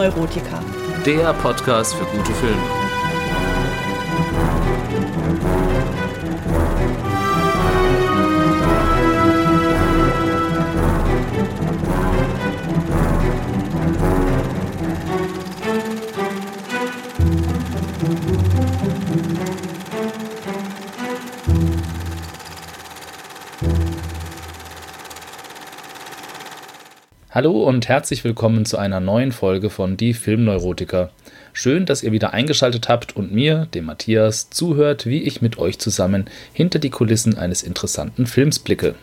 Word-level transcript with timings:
Filmneurotiker. 0.00 0.62
Der 1.04 1.34
Podcast 1.34 1.94
für 1.94 2.06
gute 2.06 2.32
Filme. 2.32 2.79
Hallo 27.32 27.62
und 27.62 27.86
herzlich 27.86 28.24
willkommen 28.24 28.64
zu 28.64 28.76
einer 28.76 28.98
neuen 28.98 29.30
Folge 29.30 29.70
von 29.70 29.96
Die 29.96 30.14
Filmneurotiker. 30.14 31.12
Schön, 31.52 31.86
dass 31.86 32.02
ihr 32.02 32.10
wieder 32.10 32.32
eingeschaltet 32.32 32.88
habt 32.88 33.14
und 33.14 33.32
mir, 33.32 33.68
dem 33.72 33.84
Matthias, 33.84 34.50
zuhört, 34.50 35.06
wie 35.06 35.22
ich 35.22 35.40
mit 35.40 35.56
euch 35.56 35.78
zusammen 35.78 36.24
hinter 36.52 36.80
die 36.80 36.90
Kulissen 36.90 37.38
eines 37.38 37.62
interessanten 37.62 38.26
Films 38.26 38.58
blicke. 38.58 38.96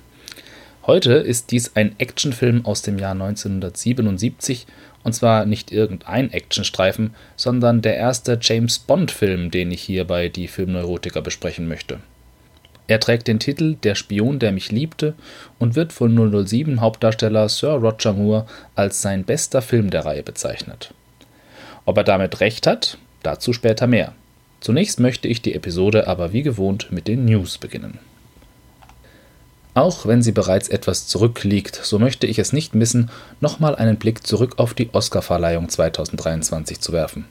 Heute 0.85 1.13
ist 1.13 1.51
dies 1.51 1.77
ein 1.77 1.97
Actionfilm 1.99 2.65
aus 2.65 2.81
dem 2.81 2.99
Jahr 2.99 3.13
1977 3.13 4.67
und 5.05 5.13
zwar 5.13 5.45
nicht 5.45 5.71
irgendein 5.71 6.29
Actionstreifen, 6.29 7.15
sondern 7.37 7.81
der 7.81 7.95
erste 7.95 8.37
James 8.41 8.77
Bond-Film, 8.77 9.51
den 9.51 9.71
ich 9.71 9.81
hier 9.81 10.03
bei 10.03 10.27
Die 10.27 10.49
Filmneurotiker 10.49 11.21
besprechen 11.21 11.69
möchte. 11.69 11.99
Er 12.87 12.99
trägt 13.01 13.27
den 13.27 13.39
Titel 13.39 13.75
Der 13.83 13.95
Spion, 13.95 14.39
der 14.39 14.51
mich 14.51 14.71
liebte 14.71 15.13
und 15.59 15.75
wird 15.75 15.91
von 15.91 16.17
007-Hauptdarsteller 16.17 17.49
Sir 17.49 17.73
Roger 17.73 18.13
Moore 18.13 18.47
als 18.75 19.01
sein 19.01 19.25
bester 19.25 19.61
Film 19.61 19.89
der 19.89 20.05
Reihe 20.05 20.23
bezeichnet. 20.23 20.93
Ob 21.85 21.97
er 21.97 22.05
damit 22.05 22.39
recht 22.39 22.65
hat, 22.65 22.97
dazu 23.23 23.51
später 23.51 23.87
mehr. 23.87 24.13
Zunächst 24.61 24.99
möchte 24.99 25.27
ich 25.27 25.41
die 25.41 25.53
Episode 25.53 26.07
aber 26.07 26.33
wie 26.33 26.43
gewohnt 26.43 26.91
mit 26.91 27.07
den 27.07 27.25
News 27.25 27.57
beginnen. 27.57 27.99
Auch 29.73 30.07
wenn 30.07 30.23
sie 30.23 30.31
bereits 30.31 30.69
etwas 30.69 31.07
zurückliegt, 31.07 31.79
so 31.83 31.99
möchte 31.99 32.25
ich 32.25 32.39
es 32.39 32.51
nicht 32.51 32.73
missen, 32.73 33.11
nochmal 33.41 33.75
einen 33.75 33.97
Blick 33.97 34.25
zurück 34.25 34.55
auf 34.57 34.73
die 34.73 34.89
Oscarverleihung 34.91 35.69
2023 35.69 36.79
zu 36.79 36.93
werfen. 36.93 37.25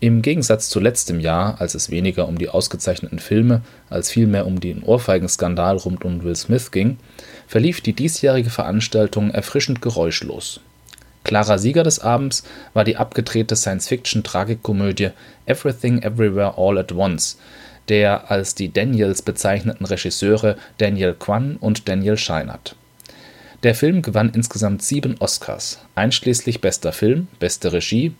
Im 0.00 0.22
Gegensatz 0.22 0.68
zu 0.68 0.78
letztem 0.78 1.18
Jahr, 1.18 1.60
als 1.60 1.74
es 1.74 1.90
weniger 1.90 2.28
um 2.28 2.38
die 2.38 2.48
ausgezeichneten 2.48 3.18
Filme 3.18 3.62
als 3.90 4.10
vielmehr 4.10 4.46
um 4.46 4.60
den 4.60 4.82
Ohrfeigenskandal 4.82 5.76
rund 5.76 6.04
um 6.04 6.22
Will 6.22 6.36
Smith 6.36 6.70
ging, 6.70 6.98
verlief 7.48 7.80
die 7.80 7.94
diesjährige 7.94 8.50
Veranstaltung 8.50 9.30
erfrischend 9.30 9.82
geräuschlos. 9.82 10.60
Klarer 11.24 11.58
Sieger 11.58 11.82
des 11.82 11.98
Abends 11.98 12.44
war 12.74 12.84
die 12.84 12.96
abgedrehte 12.96 13.56
Science-Fiction-Tragikkomödie 13.56 15.10
Everything 15.46 16.00
Everywhere 16.02 16.54
All 16.56 16.78
at 16.78 16.92
Once 16.92 17.36
der 17.88 18.30
als 18.30 18.54
die 18.54 18.72
Daniels 18.72 19.22
bezeichneten 19.22 19.86
Regisseure 19.86 20.56
Daniel 20.78 21.14
Kwan 21.18 21.56
und 21.56 21.88
Daniel 21.88 22.16
Scheinert. 22.16 22.76
Der 23.62 23.74
Film 23.74 24.02
gewann 24.02 24.30
insgesamt 24.34 24.82
sieben 24.82 25.16
Oscars, 25.18 25.80
einschließlich 25.96 26.60
bester 26.60 26.92
Film, 26.92 27.26
beste 27.40 27.72
Regie, 27.72 28.12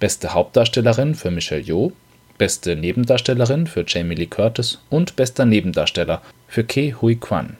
Beste 0.00 0.32
Hauptdarstellerin 0.32 1.16
für 1.16 1.32
Michelle 1.32 1.62
Yeoh, 1.62 1.92
Beste 2.38 2.76
Nebendarstellerin 2.76 3.66
für 3.66 3.84
Jamie 3.84 4.14
Lee 4.14 4.26
Curtis 4.26 4.78
und 4.90 5.16
Bester 5.16 5.44
Nebendarsteller 5.44 6.22
für 6.46 6.62
Ke 6.62 6.94
Huy 7.00 7.16
Quan. 7.16 7.56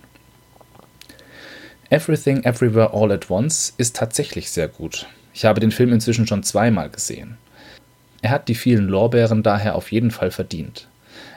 Everything 1.91 2.45
Everywhere 2.45 2.93
All 2.93 3.11
at 3.11 3.29
Once 3.29 3.75
ist 3.77 3.97
tatsächlich 3.97 4.51
sehr 4.51 4.69
gut. 4.69 5.07
Ich 5.35 5.45
habe 5.45 5.59
den 5.59 5.73
Film 5.73 5.93
inzwischen 5.93 6.29
schon 6.29 6.45
zweimal 6.45 6.91
gesehen. 6.91 7.39
Er 8.23 8.31
hat 8.31 8.47
die 8.47 8.55
vielen 8.55 8.89
Lorbeeren 8.89 9.43
daher 9.43 9.75
auf 9.75 9.91
jeden 9.91 10.13
Fall 10.13 10.31
verdient. 10.31 10.87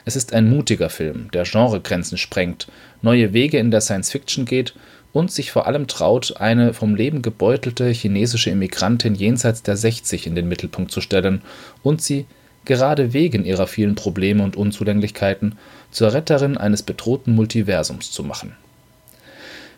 Es 0.04 0.14
ist 0.14 0.32
ein 0.32 0.48
mutiger 0.48 0.90
Film, 0.90 1.30
der 1.32 1.44
Genregrenzen 1.44 2.18
sprengt, 2.18 2.68
neue 3.02 3.32
Wege 3.32 3.58
in 3.58 3.72
der 3.72 3.80
Science 3.80 4.10
Fiction 4.10 4.44
geht 4.44 4.74
und 5.12 5.30
sich 5.30 5.52
vor 5.52 5.66
allem 5.66 5.86
traut, 5.86 6.36
eine 6.38 6.74
vom 6.74 6.94
Leben 6.94 7.22
gebeutelte 7.22 7.88
chinesische 7.90 8.50
Immigrantin 8.50 9.14
jenseits 9.14 9.62
der 9.62 9.76
60 9.76 10.26
in 10.26 10.34
den 10.34 10.48
Mittelpunkt 10.48 10.90
zu 10.90 11.00
stellen 11.00 11.42
und 11.82 12.00
sie, 12.00 12.26
gerade 12.64 13.12
wegen 13.12 13.44
ihrer 13.44 13.66
vielen 13.66 13.94
Probleme 13.94 14.42
und 14.42 14.56
Unzulänglichkeiten, 14.56 15.58
zur 15.90 16.12
Retterin 16.12 16.56
eines 16.56 16.82
bedrohten 16.82 17.34
Multiversums 17.34 18.10
zu 18.10 18.22
machen. 18.22 18.56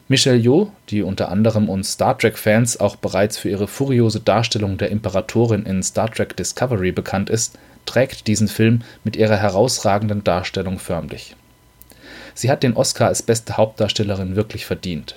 Michelle 0.06 0.36
Yeoh, 0.36 0.70
die 0.90 1.02
unter 1.02 1.30
anderem 1.30 1.70
uns 1.70 1.92
Star 1.92 2.18
Trek-Fans 2.18 2.78
auch 2.78 2.96
bereits 2.96 3.38
für 3.38 3.48
ihre 3.48 3.66
furiose 3.66 4.20
Darstellung 4.20 4.76
der 4.76 4.90
Imperatorin 4.90 5.64
in 5.64 5.82
Star 5.82 6.10
Trek 6.10 6.36
Discovery 6.36 6.92
bekannt 6.92 7.30
ist, 7.30 7.58
trägt 7.86 8.26
diesen 8.26 8.48
Film 8.48 8.82
mit 9.02 9.16
ihrer 9.16 9.36
herausragenden 9.36 10.22
Darstellung 10.22 10.78
förmlich. 10.78 11.36
Sie 12.34 12.50
hat 12.50 12.62
den 12.62 12.76
Oscar 12.76 13.08
als 13.08 13.22
beste 13.22 13.56
Hauptdarstellerin 13.56 14.36
wirklich 14.36 14.66
verdient. 14.66 15.16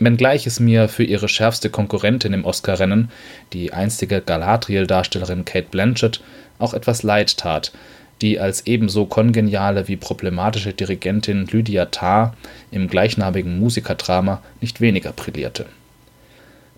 Wenngleich 0.00 0.46
es 0.46 0.58
mir 0.58 0.88
für 0.88 1.04
ihre 1.04 1.28
schärfste 1.28 1.70
Konkurrentin 1.70 2.32
im 2.32 2.44
Oscar-Rennen, 2.44 3.10
die 3.52 3.72
einstige 3.72 4.20
Galadriel-Darstellerin 4.20 5.44
Kate 5.44 5.68
Blanchett, 5.70 6.20
auch 6.58 6.74
etwas 6.74 7.02
leid 7.02 7.36
tat, 7.36 7.72
die 8.22 8.38
als 8.40 8.66
ebenso 8.66 9.06
kongeniale 9.06 9.88
wie 9.88 9.96
problematische 9.96 10.72
Dirigentin 10.72 11.46
Lydia 11.46 11.86
Tarr 11.86 12.34
im 12.70 12.88
gleichnamigen 12.88 13.58
Musikerdrama 13.58 14.42
nicht 14.60 14.80
weniger 14.80 15.12
brillierte. 15.12 15.66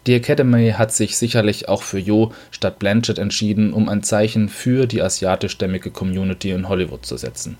Die 0.07 0.15
Academy 0.15 0.73
hat 0.77 0.93
sich 0.93 1.17
sicherlich 1.17 1.69
auch 1.69 1.83
für 1.83 1.99
Jo 1.99 2.33
statt 2.51 2.79
Blanchett 2.79 3.19
entschieden, 3.19 3.73
um 3.73 3.89
ein 3.89 4.03
Zeichen 4.03 4.49
für 4.49 4.87
die 4.87 5.01
asiatischstämmige 5.01 5.91
Community 5.91 6.51
in 6.51 6.69
Hollywood 6.69 7.07
zu 7.07 7.17
setzen. 7.17 7.57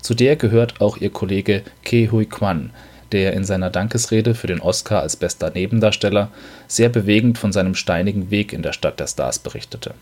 Zu 0.00 0.14
der 0.14 0.34
gehört 0.34 0.80
auch 0.80 0.96
ihr 0.96 1.10
Kollege 1.10 1.62
Ke 1.84 2.10
Huy 2.10 2.26
Quan, 2.26 2.70
der 3.12 3.34
in 3.34 3.44
seiner 3.44 3.70
Dankesrede 3.70 4.34
für 4.34 4.46
den 4.46 4.60
Oscar 4.60 5.00
als 5.00 5.16
bester 5.16 5.50
Nebendarsteller 5.50 6.30
sehr 6.66 6.88
bewegend 6.88 7.38
von 7.38 7.52
seinem 7.52 7.74
steinigen 7.74 8.30
Weg 8.30 8.52
in 8.52 8.62
der 8.62 8.72
Stadt 8.72 8.98
der 8.98 9.06
Stars 9.06 9.38
berichtete. 9.38 9.94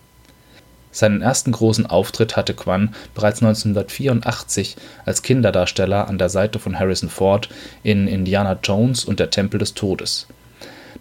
Seinen 0.92 1.22
ersten 1.22 1.52
großen 1.52 1.86
Auftritt 1.86 2.36
hatte 2.36 2.54
Quan 2.54 2.94
bereits 3.14 3.42
1984 3.42 4.76
als 5.04 5.22
Kinderdarsteller 5.22 6.08
an 6.08 6.18
der 6.18 6.28
Seite 6.28 6.58
von 6.58 6.78
Harrison 6.78 7.08
Ford 7.08 7.48
in 7.82 8.08
Indiana 8.08 8.58
Jones 8.62 9.04
und 9.04 9.20
der 9.20 9.30
Tempel 9.30 9.58
des 9.58 9.74
Todes. 9.74 10.26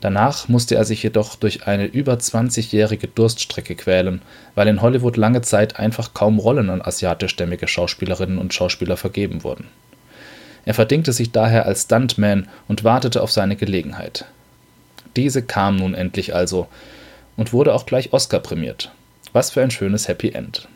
Danach 0.01 0.47
musste 0.47 0.75
er 0.75 0.85
sich 0.85 1.03
jedoch 1.03 1.35
durch 1.35 1.67
eine 1.67 1.85
über 1.85 2.13
20-jährige 2.13 3.07
Durststrecke 3.07 3.75
quälen, 3.75 4.21
weil 4.55 4.67
in 4.67 4.81
Hollywood 4.81 5.17
lange 5.17 5.41
Zeit 5.41 5.77
einfach 5.77 6.13
kaum 6.13 6.39
Rollen 6.39 6.69
an 6.69 6.81
asiatischstämmige 6.81 7.67
Schauspielerinnen 7.67 8.37
und 8.37 8.53
Schauspieler 8.53 8.95
vergeben 8.95 9.43
wurden 9.43 9.65
er 10.65 10.73
verdingte 10.73 11.13
sich 11.13 11.31
daher 11.31 11.65
als 11.65 11.83
Stuntman 11.83 12.47
und 12.67 12.83
wartete 12.83 13.21
auf 13.21 13.31
seine 13.31 13.55
Gelegenheit. 13.55 14.25
Diese 15.15 15.41
kam 15.41 15.77
nun 15.77 15.93
endlich 15.93 16.35
also 16.35 16.67
und 17.37 17.53
wurde 17.53 17.73
auch 17.73 17.85
gleich 17.85 18.13
Oscar 18.13 18.39
prämiert. 18.39 18.91
Was 19.33 19.51
für 19.51 19.61
ein 19.61 19.71
schönes 19.71 20.07
Happy 20.07 20.29
End. 20.29 20.67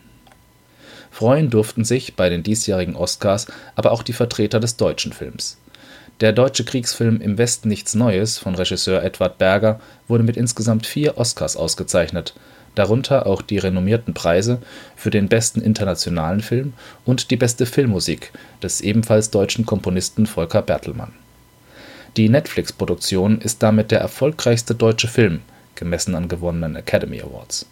Freuen 1.11 1.49
durften 1.49 1.85
sich 1.85 2.15
bei 2.15 2.29
den 2.29 2.43
diesjährigen 2.43 2.95
Oscars 2.95 3.47
aber 3.75 3.91
auch 3.91 4.03
die 4.03 4.13
Vertreter 4.13 4.59
des 4.59 4.77
deutschen 4.77 5.13
Films. 5.13 5.57
Der 6.21 6.31
deutsche 6.31 6.63
Kriegsfilm 6.63 7.21
Im 7.21 7.37
Westen 7.37 7.69
nichts 7.69 7.95
Neues 7.95 8.37
von 8.37 8.55
Regisseur 8.55 9.03
Edward 9.03 9.37
Berger 9.37 9.79
wurde 10.07 10.23
mit 10.23 10.37
insgesamt 10.37 10.87
vier 10.87 11.17
Oscars 11.17 11.57
ausgezeichnet, 11.57 12.33
darunter 12.75 13.25
auch 13.27 13.41
die 13.41 13.57
renommierten 13.57 14.13
Preise 14.13 14.59
für 14.95 15.09
den 15.09 15.27
besten 15.27 15.61
internationalen 15.61 16.41
Film 16.41 16.73
und 17.05 17.31
die 17.31 17.35
beste 17.35 17.65
Filmmusik 17.65 18.31
des 18.61 18.81
ebenfalls 18.81 19.29
deutschen 19.29 19.65
Komponisten 19.65 20.25
Volker 20.25 20.61
Bertelmann. 20.61 21.13
Die 22.17 22.29
Netflix-Produktion 22.29 23.39
ist 23.41 23.63
damit 23.63 23.91
der 23.91 23.99
erfolgreichste 23.99 24.75
deutsche 24.75 25.07
Film, 25.07 25.41
gemessen 25.75 26.15
an 26.15 26.27
gewonnenen 26.27 26.75
Academy 26.75 27.21
Awards. 27.21 27.65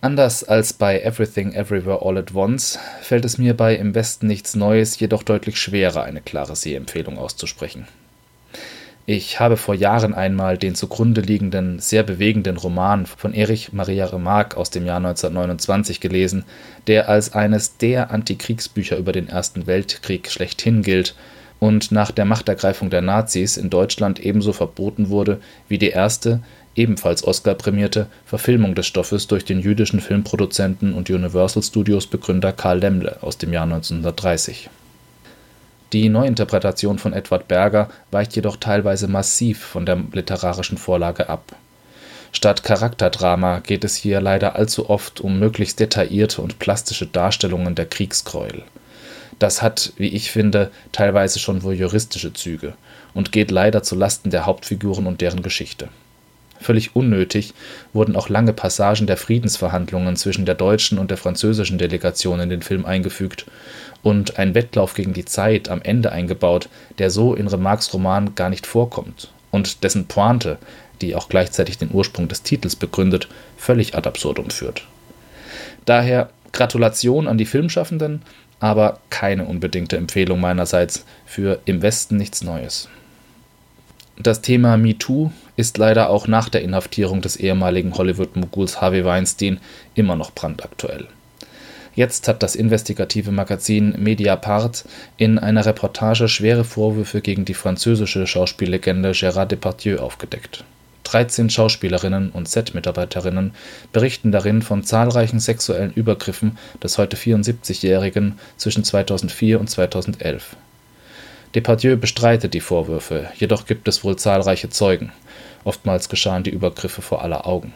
Anders 0.00 0.44
als 0.44 0.72
bei 0.72 1.00
Everything 1.00 1.52
Everywhere 1.52 2.00
All 2.02 2.18
at 2.18 2.34
Once 2.34 2.78
fällt 3.00 3.24
es 3.24 3.38
mir 3.38 3.54
bei 3.54 3.74
Im 3.74 3.94
Westen 3.94 4.26
nichts 4.26 4.54
Neues 4.54 4.98
jedoch 4.98 5.22
deutlich 5.22 5.58
schwerer, 5.58 6.04
eine 6.04 6.20
klare 6.20 6.56
Sehempfehlung 6.56 7.18
auszusprechen 7.18 7.86
ich 9.06 9.38
habe 9.38 9.58
vor 9.58 9.74
Jahren 9.74 10.14
einmal 10.14 10.56
den 10.56 10.74
zugrunde 10.74 11.20
liegenden, 11.20 11.78
sehr 11.78 12.02
bewegenden 12.02 12.56
Roman 12.56 13.04
von 13.04 13.34
Erich 13.34 13.74
Maria 13.74 14.06
Remarque 14.06 14.56
aus 14.56 14.70
dem 14.70 14.86
Jahr 14.86 14.96
1929 14.96 16.00
gelesen, 16.00 16.44
der 16.86 17.10
als 17.10 17.34
eines 17.34 17.76
der 17.76 18.10
Antikriegsbücher 18.10 18.96
über 18.96 19.12
den 19.12 19.28
Ersten 19.28 19.66
Weltkrieg 19.66 20.30
schlechthin 20.30 20.80
gilt 20.80 21.14
und 21.60 21.92
nach 21.92 22.12
der 22.12 22.24
Machtergreifung 22.24 22.88
der 22.88 23.02
Nazis 23.02 23.58
in 23.58 23.68
Deutschland 23.68 24.20
ebenso 24.20 24.54
verboten 24.54 25.10
wurde 25.10 25.38
wie 25.68 25.78
die 25.78 25.90
erste, 25.90 26.40
ebenfalls 26.74 27.26
Oscar-prämierte, 27.26 28.06
Verfilmung 28.24 28.74
des 28.74 28.86
Stoffes 28.86 29.26
durch 29.26 29.44
den 29.44 29.60
jüdischen 29.60 30.00
Filmproduzenten 30.00 30.94
und 30.94 31.10
Universal 31.10 31.62
Studios 31.62 32.06
Begründer 32.06 32.52
Karl 32.52 32.78
Lemmle 32.78 33.18
aus 33.20 33.36
dem 33.36 33.52
Jahr 33.52 33.64
1930 33.64 34.70
die 35.94 36.08
Neuinterpretation 36.08 36.98
von 36.98 37.12
Edward 37.12 37.46
Berger 37.46 37.88
weicht 38.10 38.34
jedoch 38.34 38.56
teilweise 38.56 39.06
massiv 39.06 39.64
von 39.64 39.86
der 39.86 40.02
literarischen 40.12 40.76
Vorlage 40.76 41.28
ab. 41.28 41.54
Statt 42.32 42.64
Charakterdrama 42.64 43.60
geht 43.60 43.84
es 43.84 43.94
hier 43.94 44.20
leider 44.20 44.56
allzu 44.56 44.90
oft 44.90 45.20
um 45.20 45.38
möglichst 45.38 45.78
detaillierte 45.78 46.42
und 46.42 46.58
plastische 46.58 47.06
Darstellungen 47.06 47.76
der 47.76 47.86
Kriegsgräuel. 47.86 48.64
Das 49.38 49.62
hat, 49.62 49.92
wie 49.96 50.08
ich 50.08 50.32
finde, 50.32 50.72
teilweise 50.90 51.38
schon 51.38 51.62
voyeuristische 51.62 52.32
Züge 52.32 52.74
und 53.14 53.30
geht 53.30 53.52
leider 53.52 53.84
zu 53.84 53.94
Lasten 53.94 54.30
der 54.30 54.46
Hauptfiguren 54.46 55.06
und 55.06 55.20
deren 55.20 55.42
Geschichte. 55.42 55.90
Völlig 56.60 56.96
unnötig 56.96 57.52
wurden 57.92 58.16
auch 58.16 58.28
lange 58.28 58.52
Passagen 58.52 59.06
der 59.06 59.16
Friedensverhandlungen 59.16 60.16
zwischen 60.16 60.46
der 60.46 60.54
deutschen 60.54 60.98
und 60.98 61.10
der 61.10 61.18
französischen 61.18 61.78
Delegation 61.78 62.40
in 62.40 62.48
den 62.48 62.62
Film 62.62 62.86
eingefügt 62.86 63.46
und 64.02 64.38
ein 64.38 64.54
Wettlauf 64.54 64.94
gegen 64.94 65.12
die 65.12 65.24
Zeit 65.24 65.68
am 65.68 65.82
Ende 65.82 66.12
eingebaut, 66.12 66.68
der 66.98 67.10
so 67.10 67.34
in 67.34 67.48
Remarques 67.48 67.92
Roman 67.92 68.34
gar 68.34 68.50
nicht 68.50 68.66
vorkommt 68.66 69.30
und 69.50 69.84
dessen 69.84 70.06
Pointe 70.06 70.58
die 71.00 71.14
auch 71.14 71.28
gleichzeitig 71.28 71.78
den 71.78 71.90
Ursprung 71.92 72.28
des 72.28 72.42
Titels 72.42 72.76
begründet, 72.76 73.28
völlig 73.56 73.94
ad 73.94 74.08
absurdum 74.08 74.50
führt. 74.50 74.86
Daher 75.84 76.30
Gratulation 76.52 77.28
an 77.28 77.38
die 77.38 77.46
Filmschaffenden, 77.46 78.22
aber 78.60 79.00
keine 79.10 79.44
unbedingte 79.44 79.96
Empfehlung 79.96 80.40
meinerseits 80.40 81.04
für 81.26 81.60
Im 81.64 81.82
Westen 81.82 82.16
nichts 82.16 82.42
Neues. 82.42 82.88
Das 84.16 84.40
Thema 84.40 84.76
MeToo 84.76 85.32
ist 85.56 85.76
leider 85.76 86.08
auch 86.08 86.28
nach 86.28 86.48
der 86.48 86.62
Inhaftierung 86.62 87.20
des 87.20 87.36
ehemaligen 87.36 87.94
Hollywood-Moguls 87.94 88.80
Harvey 88.80 89.04
Weinstein 89.04 89.58
immer 89.94 90.14
noch 90.14 90.32
brandaktuell. 90.32 91.08
Jetzt 91.96 92.28
hat 92.28 92.42
das 92.42 92.54
investigative 92.54 93.32
Magazin 93.32 93.94
Mediapart 93.98 94.84
in 95.16 95.38
einer 95.38 95.66
Reportage 95.66 96.28
schwere 96.28 96.64
Vorwürfe 96.64 97.20
gegen 97.20 97.44
die 97.44 97.54
französische 97.54 98.26
Schauspiellegende 98.26 99.12
Gérard 99.12 99.46
Depardieu 99.46 99.98
aufgedeckt. 99.98 100.64
13 101.04 101.50
Schauspielerinnen 101.50 102.30
und 102.30 102.48
Set-Mitarbeiterinnen 102.48 103.52
berichten 103.92 104.32
darin 104.32 104.62
von 104.62 104.84
zahlreichen 104.84 105.38
sexuellen 105.38 105.92
Übergriffen 105.92 106.58
des 106.82 106.98
heute 106.98 107.16
74-Jährigen 107.16 108.38
zwischen 108.56 108.84
2004 108.84 109.60
und 109.60 109.68
2011. 109.68 110.56
Depardieu 111.54 111.96
bestreitet 111.96 112.52
die 112.52 112.60
Vorwürfe, 112.60 113.28
jedoch 113.36 113.64
gibt 113.64 113.86
es 113.86 114.02
wohl 114.02 114.16
zahlreiche 114.16 114.70
Zeugen. 114.70 115.12
Oftmals 115.62 116.08
geschahen 116.08 116.42
die 116.42 116.50
Übergriffe 116.50 117.00
vor 117.00 117.22
aller 117.22 117.46
Augen. 117.46 117.72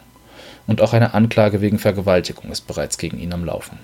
Und 0.67 0.81
auch 0.81 0.91
eine 0.91 1.13
Anklage 1.13 1.61
wegen 1.61 1.79
Vergewaltigung 1.79 2.51
ist 2.51 2.67
bereits 2.67 2.97
gegen 2.97 3.19
ihn 3.19 3.31
am 3.31 3.45
Laufen. 3.45 3.79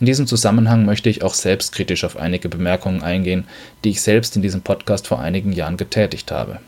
In 0.00 0.06
diesem 0.06 0.26
Zusammenhang 0.26 0.86
möchte 0.86 1.10
ich 1.10 1.22
auch 1.22 1.34
selbstkritisch 1.34 2.04
auf 2.04 2.16
einige 2.16 2.48
Bemerkungen 2.48 3.02
eingehen, 3.02 3.46
die 3.84 3.90
ich 3.90 4.00
selbst 4.00 4.34
in 4.34 4.40
diesem 4.40 4.62
Podcast 4.62 5.06
vor 5.06 5.20
einigen 5.20 5.52
Jahren 5.52 5.76
getätigt 5.76 6.32
habe. 6.32 6.58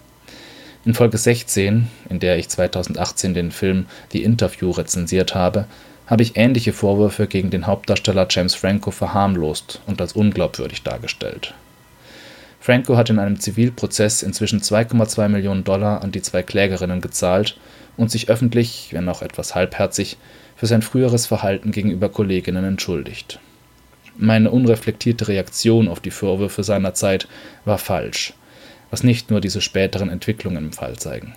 In 0.84 0.92
Folge 0.92 1.16
16, 1.16 1.88
in 2.10 2.20
der 2.20 2.36
ich 2.36 2.50
2018 2.50 3.32
den 3.32 3.52
Film 3.52 3.86
The 4.12 4.22
Interview 4.22 4.70
rezensiert 4.70 5.34
habe, 5.34 5.64
habe 6.06 6.22
ich 6.22 6.36
ähnliche 6.36 6.74
Vorwürfe 6.74 7.26
gegen 7.26 7.48
den 7.48 7.66
Hauptdarsteller 7.66 8.26
James 8.28 8.54
Franco 8.54 8.90
verharmlost 8.90 9.80
und 9.86 10.00
als 10.02 10.12
unglaubwürdig 10.12 10.82
dargestellt. 10.82 11.54
Franco 12.62 12.96
hat 12.96 13.10
in 13.10 13.18
einem 13.18 13.38
Zivilprozess 13.38 14.22
inzwischen 14.22 14.60
2,2 14.60 15.28
Millionen 15.28 15.64
Dollar 15.64 16.02
an 16.02 16.12
die 16.12 16.22
zwei 16.22 16.42
Klägerinnen 16.42 17.02
gezahlt 17.02 17.58
und 17.98 18.10
sich 18.10 18.30
öffentlich, 18.30 18.88
wenn 18.92 19.08
auch 19.08 19.20
etwas 19.20 19.54
halbherzig, 19.54 20.16
für 20.56 20.66
sein 20.66 20.80
früheres 20.80 21.26
Verhalten 21.26 21.72
gegenüber 21.72 22.08
Kolleginnen 22.08 22.64
entschuldigt. 22.64 23.40
Meine 24.16 24.50
unreflektierte 24.50 25.28
Reaktion 25.28 25.88
auf 25.88 26.00
die 26.00 26.10
Vorwürfe 26.10 26.62
seiner 26.62 26.94
Zeit 26.94 27.28
war 27.66 27.78
falsch 27.78 28.32
was 28.92 29.02
nicht 29.02 29.30
nur 29.30 29.40
diese 29.40 29.62
späteren 29.62 30.10
Entwicklungen 30.10 30.66
im 30.66 30.72
Fall 30.72 30.96
zeigen. 30.96 31.34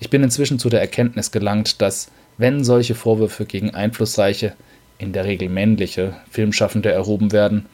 Ich 0.00 0.10
bin 0.10 0.22
inzwischen 0.22 0.58
zu 0.58 0.68
der 0.68 0.80
Erkenntnis 0.80 1.30
gelangt, 1.30 1.80
dass, 1.80 2.10
wenn 2.36 2.64
solche 2.64 2.94
Vorwürfe 2.94 3.46
gegen 3.46 3.70
einflussreiche, 3.70 4.52
in 4.98 5.12
der 5.12 5.24
Regel 5.24 5.48
männliche 5.48 6.16
Filmschaffende 6.28 6.90
erhoben 6.90 7.30
werden, 7.30 7.66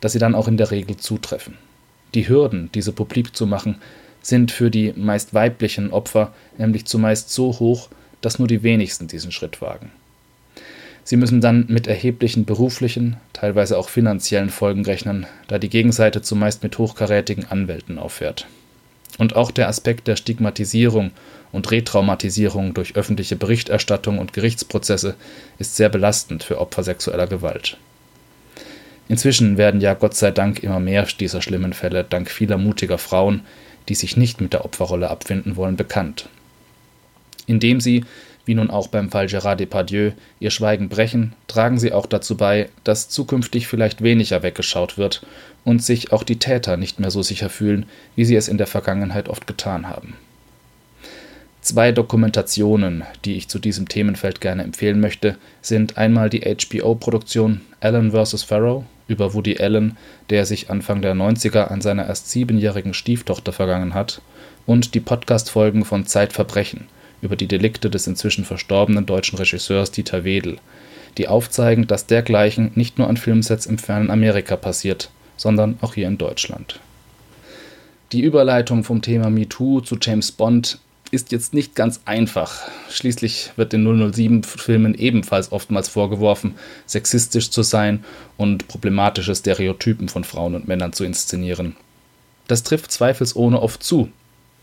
dass 0.00 0.12
sie 0.12 0.18
dann 0.18 0.34
auch 0.34 0.46
in 0.46 0.58
der 0.58 0.70
Regel 0.70 0.96
zutreffen. 0.98 1.56
Die 2.14 2.28
Hürden, 2.28 2.70
diese 2.74 2.92
publik 2.92 3.34
zu 3.34 3.46
machen, 3.46 3.76
sind 4.22 4.50
für 4.50 4.70
die 4.70 4.92
meist 4.96 5.34
weiblichen 5.34 5.90
Opfer 5.92 6.32
nämlich 6.56 6.86
zumeist 6.86 7.30
so 7.30 7.58
hoch, 7.58 7.88
dass 8.20 8.38
nur 8.38 8.48
die 8.48 8.62
wenigsten 8.62 9.06
diesen 9.06 9.32
Schritt 9.32 9.60
wagen. 9.60 9.90
Sie 11.06 11.16
müssen 11.16 11.42
dann 11.42 11.66
mit 11.68 11.86
erheblichen 11.86 12.46
beruflichen, 12.46 13.18
teilweise 13.34 13.76
auch 13.76 13.90
finanziellen 13.90 14.48
Folgen 14.48 14.84
rechnen, 14.86 15.26
da 15.48 15.58
die 15.58 15.68
Gegenseite 15.68 16.22
zumeist 16.22 16.62
mit 16.62 16.78
hochkarätigen 16.78 17.44
Anwälten 17.50 17.98
auffährt. 17.98 18.46
Und 19.18 19.36
auch 19.36 19.50
der 19.50 19.68
Aspekt 19.68 20.08
der 20.08 20.16
Stigmatisierung 20.16 21.10
und 21.52 21.70
Retraumatisierung 21.70 22.72
durch 22.72 22.96
öffentliche 22.96 23.36
Berichterstattung 23.36 24.18
und 24.18 24.32
Gerichtsprozesse 24.32 25.14
ist 25.58 25.76
sehr 25.76 25.90
belastend 25.90 26.42
für 26.42 26.58
Opfer 26.58 26.82
sexueller 26.82 27.26
Gewalt. 27.26 27.76
Inzwischen 29.08 29.58
werden 29.58 29.80
ja 29.80 29.94
Gott 29.94 30.14
sei 30.14 30.30
Dank 30.30 30.62
immer 30.62 30.80
mehr 30.80 31.06
dieser 31.18 31.42
schlimmen 31.42 31.72
Fälle 31.72 32.04
dank 32.04 32.30
vieler 32.30 32.56
mutiger 32.56 32.98
Frauen, 32.98 33.42
die 33.88 33.94
sich 33.94 34.16
nicht 34.16 34.40
mit 34.40 34.52
der 34.52 34.64
Opferrolle 34.64 35.10
abfinden 35.10 35.56
wollen, 35.56 35.76
bekannt. 35.76 36.28
Indem 37.46 37.80
sie, 37.80 38.04
wie 38.46 38.54
nun 38.54 38.70
auch 38.70 38.88
beim 38.88 39.10
Fall 39.10 39.26
Gérard 39.26 39.56
Depardieu, 39.56 40.12
ihr 40.40 40.50
Schweigen 40.50 40.88
brechen, 40.88 41.34
tragen 41.48 41.78
sie 41.78 41.92
auch 41.92 42.06
dazu 42.06 42.36
bei, 42.36 42.70
dass 42.82 43.10
zukünftig 43.10 43.66
vielleicht 43.66 44.02
weniger 44.02 44.42
weggeschaut 44.42 44.96
wird 44.96 45.26
und 45.64 45.82
sich 45.82 46.12
auch 46.12 46.22
die 46.22 46.38
Täter 46.38 46.78
nicht 46.78 46.98
mehr 46.98 47.10
so 47.10 47.22
sicher 47.22 47.50
fühlen, 47.50 47.86
wie 48.16 48.24
sie 48.24 48.36
es 48.36 48.48
in 48.48 48.58
der 48.58 48.66
Vergangenheit 48.66 49.28
oft 49.28 49.46
getan 49.46 49.88
haben. 49.88 50.14
Zwei 51.60 51.92
Dokumentationen, 51.92 53.04
die 53.24 53.36
ich 53.36 53.48
zu 53.48 53.58
diesem 53.58 53.88
Themenfeld 53.88 54.42
gerne 54.42 54.62
empfehlen 54.62 55.00
möchte, 55.00 55.36
sind 55.62 55.96
einmal 55.96 56.28
die 56.28 56.40
HBO-Produktion 56.40 57.62
Allen 57.80 58.12
vs. 58.12 58.42
Pharaoh 58.42 58.84
über 59.08 59.34
Woody 59.34 59.58
Allen, 59.58 59.96
der 60.30 60.46
sich 60.46 60.70
Anfang 60.70 61.02
der 61.02 61.14
90er 61.14 61.68
an 61.68 61.80
seiner 61.80 62.06
erst 62.06 62.30
siebenjährigen 62.30 62.94
Stieftochter 62.94 63.52
vergangen 63.52 63.94
hat, 63.94 64.20
und 64.66 64.94
die 64.94 65.00
Podcast-Folgen 65.00 65.84
von 65.84 66.06
Zeitverbrechen 66.06 66.86
über 67.20 67.36
die 67.36 67.48
Delikte 67.48 67.90
des 67.90 68.06
inzwischen 68.06 68.44
verstorbenen 68.44 69.06
deutschen 69.06 69.38
Regisseurs 69.38 69.90
Dieter 69.90 70.24
Wedel, 70.24 70.58
die 71.18 71.28
aufzeigen, 71.28 71.86
dass 71.86 72.06
dergleichen 72.06 72.70
nicht 72.74 72.98
nur 72.98 73.08
an 73.08 73.16
Filmsets 73.16 73.66
im 73.66 73.78
fernen 73.78 74.10
Amerika 74.10 74.56
passiert, 74.56 75.10
sondern 75.36 75.78
auch 75.80 75.94
hier 75.94 76.08
in 76.08 76.18
Deutschland. 76.18 76.80
Die 78.12 78.22
Überleitung 78.22 78.84
vom 78.84 79.02
Thema 79.02 79.30
MeToo 79.30 79.80
zu 79.80 79.96
James 80.00 80.32
Bond 80.32 80.78
ist 81.14 81.32
jetzt 81.32 81.54
nicht 81.54 81.74
ganz 81.74 82.00
einfach. 82.04 82.68
Schließlich 82.90 83.52
wird 83.56 83.72
den 83.72 83.86
007-Filmen 83.86 84.94
ebenfalls 84.94 85.52
oftmals 85.52 85.88
vorgeworfen, 85.88 86.56
sexistisch 86.84 87.50
zu 87.50 87.62
sein 87.62 88.04
und 88.36 88.68
problematische 88.68 89.34
Stereotypen 89.34 90.08
von 90.08 90.24
Frauen 90.24 90.54
und 90.54 90.68
Männern 90.68 90.92
zu 90.92 91.04
inszenieren. 91.04 91.76
Das 92.48 92.62
trifft 92.62 92.92
zweifelsohne 92.92 93.60
oft 93.62 93.82
zu, 93.82 94.10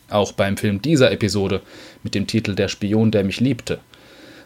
auch 0.09 0.33
beim 0.33 0.57
Film 0.57 0.81
dieser 0.81 1.11
Episode 1.11 1.61
mit 2.03 2.13
dem 2.13 2.27
Titel 2.27 2.53
Der 2.53 2.67
Spion, 2.67 3.09
der 3.09 3.23
mich 3.23 3.39
liebte. 3.39 3.79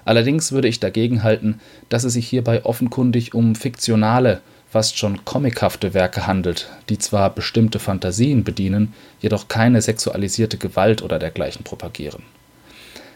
Allerdings 0.05 0.51
würde 0.51 0.67
ich 0.67 0.79
dagegen 0.79 1.23
halten, 1.23 1.59
dass 1.89 2.03
es 2.03 2.13
sich 2.13 2.27
hierbei 2.27 2.63
offenkundig 2.63 3.33
um 3.33 3.55
fiktionale, 3.55 4.41
fast 4.75 4.97
schon 4.97 5.23
comichafte 5.23 5.93
Werke 5.93 6.27
handelt, 6.27 6.69
die 6.89 6.97
zwar 6.97 7.29
bestimmte 7.29 7.79
Fantasien 7.79 8.43
bedienen, 8.43 8.93
jedoch 9.21 9.47
keine 9.47 9.81
sexualisierte 9.81 10.57
Gewalt 10.57 11.01
oder 11.01 11.17
dergleichen 11.17 11.63
propagieren. 11.63 12.23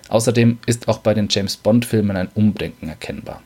Außerdem 0.08 0.60
ist 0.68 0.88
auch 0.88 1.00
bei 1.00 1.13
den 1.13 1.28
James 1.30 1.58
Bond-Filmen 1.58 2.16
ein 2.16 2.30
Umdenken 2.34 2.88
erkennbar. 2.88 3.42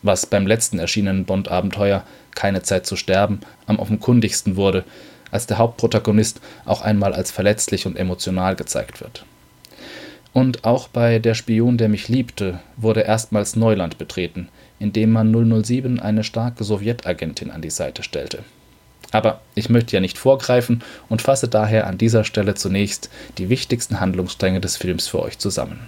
Was 0.00 0.24
beim 0.24 0.46
letzten 0.46 0.78
erschienenen 0.78 1.26
Bond-Abenteuer 1.26 2.04
Keine 2.34 2.62
Zeit 2.62 2.86
zu 2.86 2.96
sterben 2.96 3.40
am 3.66 3.78
offenkundigsten 3.78 4.56
wurde, 4.56 4.84
als 5.30 5.46
der 5.46 5.58
Hauptprotagonist 5.58 6.40
auch 6.64 6.80
einmal 6.80 7.12
als 7.12 7.30
verletzlich 7.30 7.84
und 7.84 7.98
emotional 7.98 8.56
gezeigt 8.56 9.02
wird. 9.02 9.26
Und 10.38 10.64
auch 10.64 10.86
bei 10.86 11.18
Der 11.18 11.34
Spion, 11.34 11.78
der 11.78 11.88
mich 11.88 12.06
liebte, 12.06 12.60
wurde 12.76 13.00
erstmals 13.00 13.56
Neuland 13.56 13.98
betreten, 13.98 14.48
indem 14.78 15.10
man 15.10 15.32
007 15.64 15.98
eine 15.98 16.22
starke 16.22 16.62
Sowjetagentin 16.62 17.50
an 17.50 17.60
die 17.60 17.70
Seite 17.70 18.04
stellte. 18.04 18.44
Aber 19.10 19.40
ich 19.56 19.68
möchte 19.68 19.96
ja 19.96 20.00
nicht 20.00 20.16
vorgreifen 20.16 20.84
und 21.08 21.22
fasse 21.22 21.48
daher 21.48 21.88
an 21.88 21.98
dieser 21.98 22.22
Stelle 22.22 22.54
zunächst 22.54 23.10
die 23.36 23.48
wichtigsten 23.48 23.98
Handlungsstränge 23.98 24.60
des 24.60 24.76
Films 24.76 25.08
für 25.08 25.20
euch 25.22 25.40
zusammen. 25.40 25.80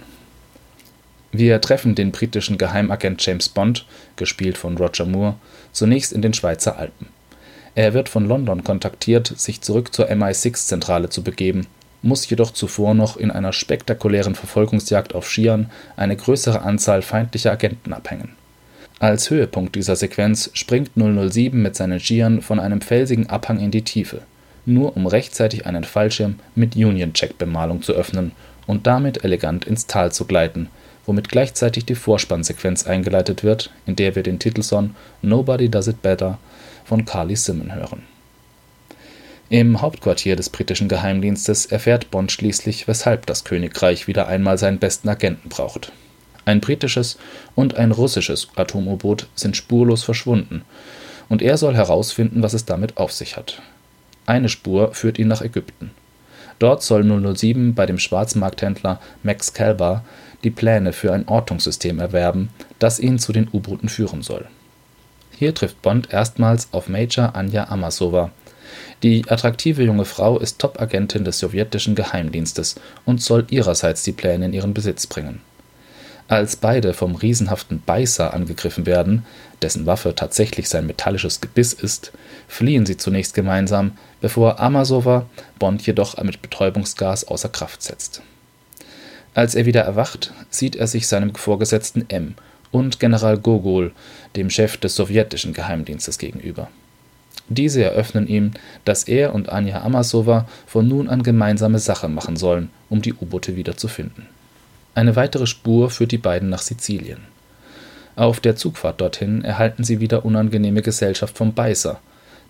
Wir 1.31 1.61
treffen 1.61 1.95
den 1.95 2.11
britischen 2.11 2.57
Geheimagent 2.57 3.25
James 3.25 3.47
Bond, 3.47 3.85
gespielt 4.17 4.57
von 4.57 4.75
Roger 4.75 5.05
Moore, 5.05 5.35
zunächst 5.71 6.11
in 6.11 6.21
den 6.21 6.33
Schweizer 6.33 6.77
Alpen. 6.77 7.07
Er 7.73 7.93
wird 7.93 8.09
von 8.09 8.27
London 8.27 8.65
kontaktiert, 8.65 9.27
sich 9.27 9.61
zurück 9.61 9.95
zur 9.95 10.09
MI6-Zentrale 10.09 11.07
zu 11.07 11.23
begeben, 11.23 11.67
muss 12.01 12.29
jedoch 12.29 12.51
zuvor 12.51 12.93
noch 12.93 13.17
in 13.17 13.31
einer 13.31 13.53
spektakulären 13.53 14.35
Verfolgungsjagd 14.35 15.13
auf 15.13 15.29
Skiern 15.29 15.69
eine 15.95 16.15
größere 16.15 16.61
Anzahl 16.61 17.01
feindlicher 17.01 17.51
Agenten 17.51 17.93
abhängen. 17.93 18.29
Als 18.99 19.29
Höhepunkt 19.29 19.75
dieser 19.75 19.95
Sequenz 19.95 20.51
springt 20.53 20.91
007 20.95 21.59
mit 21.59 21.75
seinen 21.75 21.99
Skiern 21.99 22.41
von 22.41 22.59
einem 22.59 22.81
felsigen 22.81 23.29
Abhang 23.29 23.59
in 23.59 23.71
die 23.71 23.83
Tiefe, 23.83 24.21
nur 24.65 24.95
um 24.95 25.07
rechtzeitig 25.07 25.65
einen 25.65 25.83
Fallschirm 25.83 26.35
mit 26.55 26.75
Union 26.75 27.11
Jack 27.15 27.37
Bemalung 27.37 27.81
zu 27.81 27.93
öffnen 27.93 28.31
und 28.67 28.85
damit 28.85 29.23
elegant 29.23 29.65
ins 29.65 29.87
Tal 29.87 30.11
zu 30.11 30.25
gleiten, 30.25 30.69
womit 31.05 31.29
gleichzeitig 31.29 31.85
die 31.85 31.95
Vorspannsequenz 31.95 32.85
eingeleitet 32.85 33.43
wird, 33.43 33.71
in 33.85 33.95
der 33.95 34.15
wir 34.15 34.23
den 34.23 34.39
Titelsong 34.39 34.95
Nobody 35.21 35.69
Does 35.69 35.87
It 35.87 36.01
Better 36.01 36.37
von 36.85 37.05
Carly 37.05 37.35
Simon 37.35 37.73
hören. 37.73 38.03
Im 39.51 39.81
Hauptquartier 39.81 40.37
des 40.37 40.49
britischen 40.49 40.87
Geheimdienstes 40.87 41.65
erfährt 41.65 42.09
Bond 42.09 42.31
schließlich, 42.31 42.87
weshalb 42.87 43.25
das 43.25 43.43
Königreich 43.43 44.07
wieder 44.07 44.29
einmal 44.29 44.57
seinen 44.57 44.79
besten 44.79 45.09
Agenten 45.09 45.49
braucht. 45.49 45.91
Ein 46.45 46.61
britisches 46.61 47.17
und 47.53 47.75
ein 47.75 47.91
russisches 47.91 48.47
Atom-U-Boot 48.55 49.27
sind 49.35 49.57
spurlos 49.57 50.05
verschwunden, 50.05 50.61
und 51.27 51.41
er 51.41 51.57
soll 51.57 51.75
herausfinden, 51.75 52.43
was 52.43 52.53
es 52.53 52.63
damit 52.63 52.95
auf 52.95 53.11
sich 53.11 53.35
hat. 53.35 53.61
Eine 54.25 54.47
Spur 54.47 54.93
führt 54.93 55.19
ihn 55.19 55.27
nach 55.27 55.41
Ägypten. 55.41 55.91
Dort 56.59 56.81
soll 56.81 57.03
007 57.03 57.75
bei 57.75 57.85
dem 57.85 57.99
Schwarzmarkthändler 57.99 59.01
Max 59.21 59.51
Calbar 59.51 60.05
die 60.45 60.51
Pläne 60.51 60.93
für 60.93 61.11
ein 61.11 61.27
Ortungssystem 61.27 61.99
erwerben, 61.99 62.51
das 62.79 62.99
ihn 63.01 63.19
zu 63.19 63.33
den 63.33 63.49
U-Booten 63.51 63.89
führen 63.89 64.21
soll. 64.21 64.45
Hier 65.37 65.53
trifft 65.53 65.81
Bond 65.81 66.13
erstmals 66.13 66.69
auf 66.71 66.87
Major 66.87 67.35
Anja 67.35 67.67
Amasova. 67.67 68.31
Die 69.03 69.29
attraktive 69.29 69.83
junge 69.83 70.05
Frau 70.05 70.37
ist 70.37 70.59
Top-Agentin 70.59 71.23
des 71.25 71.39
sowjetischen 71.39 71.95
Geheimdienstes 71.95 72.75
und 73.05 73.21
soll 73.21 73.47
ihrerseits 73.49 74.03
die 74.03 74.11
Pläne 74.11 74.45
in 74.45 74.53
ihren 74.53 74.73
Besitz 74.73 75.07
bringen. 75.07 75.41
Als 76.27 76.55
beide 76.55 76.93
vom 76.93 77.15
riesenhaften 77.15 77.81
Beißer 77.85 78.33
angegriffen 78.33 78.85
werden, 78.85 79.25
dessen 79.61 79.85
Waffe 79.85 80.15
tatsächlich 80.15 80.69
sein 80.69 80.87
metallisches 80.87 81.41
Gebiss 81.41 81.73
ist, 81.73 82.13
fliehen 82.47 82.85
sie 82.85 82.95
zunächst 82.95 83.33
gemeinsam, 83.33 83.97
bevor 84.21 84.59
Amasova 84.59 85.25
Bond 85.59 85.85
jedoch 85.85 86.21
mit 86.23 86.41
Betäubungsgas 86.41 87.25
außer 87.25 87.49
Kraft 87.49 87.81
setzt 87.83 88.21
als 89.33 89.55
er 89.55 89.65
wieder 89.65 89.81
erwacht, 89.81 90.33
sieht 90.49 90.75
er 90.75 90.87
sich 90.87 91.07
seinem 91.07 91.33
Vorgesetzten 91.35 92.05
M. 92.09 92.35
und 92.71 92.99
General 92.99 93.37
Gogol, 93.37 93.91
dem 94.35 94.49
Chef 94.49 94.77
des 94.77 94.95
sowjetischen 94.95 95.53
Geheimdienstes, 95.53 96.17
gegenüber. 96.17 96.69
Diese 97.49 97.83
eröffnen 97.83 98.27
ihm, 98.27 98.51
dass 98.85 99.03
er 99.03 99.35
und 99.35 99.49
Anja 99.49 99.81
Amasova 99.81 100.47
von 100.65 100.87
nun 100.87 101.09
an 101.09 101.23
gemeinsame 101.23 101.79
Sache 101.79 102.07
machen 102.07 102.37
sollen, 102.37 102.69
um 102.89 103.01
die 103.01 103.13
U-Boote 103.13 103.55
wiederzufinden. 103.55 104.27
Eine 104.95 105.15
weitere 105.15 105.47
Spur 105.47 105.89
führt 105.89 106.11
die 106.11 106.17
beiden 106.17 106.49
nach 106.49 106.61
Sizilien. 106.61 107.19
Auf 108.15 108.39
der 108.39 108.55
Zugfahrt 108.55 109.01
dorthin 109.01 109.43
erhalten 109.43 109.83
sie 109.83 109.99
wieder 109.99 110.25
unangenehme 110.25 110.81
Gesellschaft 110.81 111.37
vom 111.37 111.53
Beißer. 111.53 111.99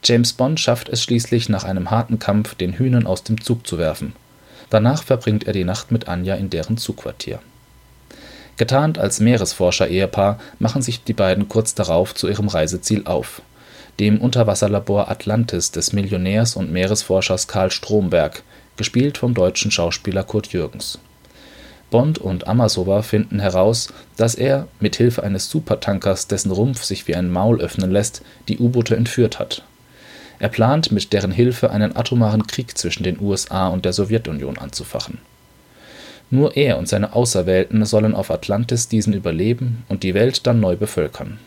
James 0.03 0.33
Bond 0.33 0.59
schafft 0.59 0.89
es 0.89 1.03
schließlich 1.03 1.49
nach 1.49 1.63
einem 1.63 1.91
harten 1.91 2.19
Kampf, 2.19 2.55
den 2.55 2.73
Hühnern 2.73 3.05
aus 3.05 3.23
dem 3.23 3.39
Zug 3.41 3.67
zu 3.67 3.77
werfen 3.77 4.13
Danach 4.71 5.03
verbringt 5.03 5.47
er 5.47 5.53
die 5.53 5.65
Nacht 5.65 5.91
mit 5.91 6.07
Anja 6.07 6.35
in 6.35 6.49
deren 6.49 6.77
Zugquartier. 6.77 7.39
Getarnt 8.55 8.97
als 8.97 9.19
Meeresforscher-Ehepaar 9.19 10.39
machen 10.59 10.81
sich 10.81 11.03
die 11.03 11.13
beiden 11.13 11.49
kurz 11.49 11.75
darauf 11.75 12.15
zu 12.15 12.29
ihrem 12.29 12.47
Reiseziel 12.47 13.05
auf, 13.05 13.41
dem 13.99 14.19
Unterwasserlabor 14.19 15.09
Atlantis 15.09 15.71
des 15.71 15.93
Millionärs 15.93 16.55
und 16.55 16.71
Meeresforschers 16.71 17.47
Karl 17.47 17.71
Stromberg, 17.71 18.43
gespielt 18.77 19.17
vom 19.17 19.33
deutschen 19.33 19.71
Schauspieler 19.71 20.23
Kurt 20.23 20.47
Jürgens. 20.47 20.99
Bond 21.89 22.19
und 22.19 22.47
Amasova 22.47 23.01
finden 23.01 23.39
heraus, 23.39 23.89
dass 24.15 24.35
er, 24.35 24.67
mit 24.79 24.95
Hilfe 24.95 25.23
eines 25.23 25.49
Supertankers, 25.49 26.27
dessen 26.27 26.51
Rumpf 26.51 26.83
sich 26.83 27.07
wie 27.07 27.15
ein 27.15 27.29
Maul 27.29 27.59
öffnen 27.59 27.91
lässt, 27.91 28.21
die 28.47 28.59
U-Boote 28.59 28.95
entführt 28.95 29.39
hat 29.39 29.63
er 30.41 30.49
plant 30.49 30.91
mit 30.91 31.13
deren 31.13 31.29
Hilfe 31.31 31.69
einen 31.69 31.95
atomaren 31.95 32.47
Krieg 32.47 32.75
zwischen 32.75 33.03
den 33.03 33.21
USA 33.21 33.67
und 33.67 33.85
der 33.85 33.93
Sowjetunion 33.93 34.57
anzufachen. 34.57 35.19
Nur 36.31 36.57
er 36.57 36.79
und 36.79 36.87
seine 36.87 37.13
Auserwählten 37.13 37.85
sollen 37.85 38.15
auf 38.15 38.31
Atlantis 38.31 38.87
diesen 38.87 39.13
überleben 39.13 39.83
und 39.87 40.01
die 40.01 40.15
Welt 40.15 40.47
dann 40.47 40.59
neu 40.59 40.75
bevölkern. 40.75 41.37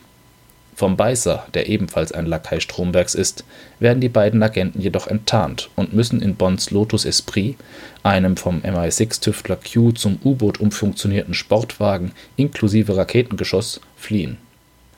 Vom 0.75 0.97
Beißer, 0.97 1.47
der 1.54 1.69
ebenfalls 1.69 2.12
ein 2.12 2.26
Lakai 2.26 2.61
Strombergs 2.61 3.14
ist, 3.14 3.45
werden 3.78 4.00
die 4.00 4.09
beiden 4.09 4.43
Agenten 4.43 4.81
jedoch 4.81 5.07
enttarnt 5.07 5.71
und 5.76 5.93
müssen 5.93 6.21
in 6.21 6.35
Bonds 6.35 6.71
Lotus 6.71 7.04
Esprit, 7.04 7.57
einem 8.02 8.37
vom 8.37 8.61
MI6-Tüftler 8.61 9.57
Q 9.57 9.93
zum 9.93 10.19
U-Boot 10.25 10.59
umfunktionierten 10.59 11.35
Sportwagen 11.35 12.12
inklusive 12.37 12.97
Raketengeschoss, 12.97 13.81
fliehen 13.97 14.38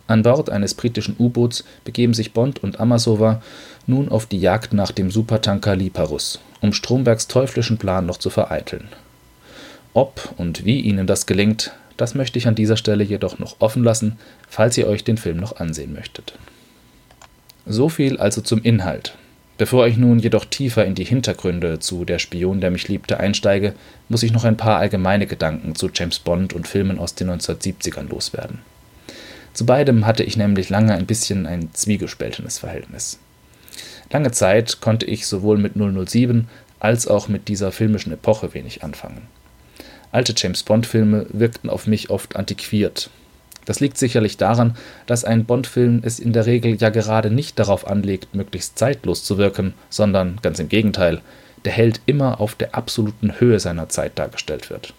an 0.06 0.22
Bord 0.22 0.50
eines 0.50 0.74
britischen 0.74 1.16
U-Boots 1.18 1.64
begeben 1.84 2.14
sich 2.14 2.32
Bond 2.32 2.62
und 2.62 2.78
Amasova 2.78 3.42
nun 3.86 4.08
auf 4.08 4.26
die 4.26 4.38
Jagd 4.40 4.72
nach 4.72 4.92
dem 4.92 5.10
Supertanker 5.10 5.74
Liparus, 5.74 6.40
um 6.60 6.72
Strombergs 6.72 7.26
teuflischen 7.28 7.78
Plan 7.78 8.06
noch 8.06 8.18
zu 8.18 8.30
vereiteln. 8.30 8.88
Ob 9.94 10.32
und 10.36 10.64
wie 10.64 10.80
ihnen 10.80 11.06
das 11.06 11.26
gelingt, 11.26 11.72
das 11.96 12.14
möchte 12.14 12.38
ich 12.38 12.46
an 12.46 12.54
dieser 12.54 12.76
Stelle 12.76 13.04
jedoch 13.04 13.38
noch 13.38 13.56
offen 13.60 13.82
lassen, 13.82 14.18
falls 14.48 14.76
ihr 14.76 14.86
euch 14.86 15.04
den 15.04 15.16
Film 15.16 15.38
noch 15.38 15.56
ansehen 15.56 15.92
möchtet. 15.92 16.38
So 17.66 17.88
viel 17.88 18.18
also 18.18 18.40
zum 18.40 18.62
Inhalt. 18.62 19.16
Bevor 19.58 19.86
ich 19.86 19.96
nun 19.96 20.18
jedoch 20.18 20.44
tiefer 20.44 20.84
in 20.84 20.94
die 20.94 21.04
Hintergründe 21.04 21.78
zu 21.78 22.04
Der 22.04 22.18
Spion, 22.18 22.60
der 22.60 22.70
mich 22.70 22.88
liebte 22.88 23.18
einsteige, 23.18 23.72
muss 24.08 24.22
ich 24.22 24.32
noch 24.32 24.44
ein 24.44 24.58
paar 24.58 24.78
allgemeine 24.78 25.26
Gedanken 25.26 25.74
zu 25.74 25.88
James 25.92 26.18
Bond 26.18 26.52
und 26.52 26.68
Filmen 26.68 26.98
aus 26.98 27.14
den 27.14 27.30
1970ern 27.30 28.10
loswerden. 28.10 28.58
Zu 29.54 29.64
beidem 29.64 30.04
hatte 30.04 30.22
ich 30.22 30.36
nämlich 30.36 30.68
lange 30.68 30.94
ein 30.94 31.06
bisschen 31.06 31.46
ein 31.46 31.70
zwiegespaltenes 31.72 32.58
Verhältnis. 32.58 33.18
Lange 34.12 34.30
Zeit 34.30 34.82
konnte 34.82 35.06
ich 35.06 35.26
sowohl 35.26 35.56
mit 35.56 35.72
007 35.74 36.48
als 36.78 37.08
auch 37.08 37.28
mit 37.28 37.48
dieser 37.48 37.72
filmischen 37.72 38.12
Epoche 38.12 38.52
wenig 38.52 38.84
anfangen. 38.84 39.22
Alte 40.16 40.32
James 40.34 40.62
Bond-Filme 40.62 41.26
wirkten 41.28 41.68
auf 41.68 41.86
mich 41.86 42.08
oft 42.08 42.36
antiquiert. 42.36 43.10
Das 43.66 43.80
liegt 43.80 43.98
sicherlich 43.98 44.38
daran, 44.38 44.74
dass 45.04 45.26
ein 45.26 45.44
Bond-Film 45.44 46.00
es 46.02 46.18
in 46.18 46.32
der 46.32 46.46
Regel 46.46 46.76
ja 46.76 46.88
gerade 46.88 47.28
nicht 47.28 47.58
darauf 47.58 47.86
anlegt, 47.86 48.34
möglichst 48.34 48.78
zeitlos 48.78 49.24
zu 49.24 49.36
wirken, 49.36 49.74
sondern 49.90 50.38
ganz 50.40 50.58
im 50.58 50.70
Gegenteil, 50.70 51.20
der 51.66 51.74
Held 51.74 52.00
immer 52.06 52.40
auf 52.40 52.54
der 52.54 52.74
absoluten 52.74 53.38
Höhe 53.40 53.60
seiner 53.60 53.90
Zeit 53.90 54.18
dargestellt 54.18 54.70
wird. 54.70 54.94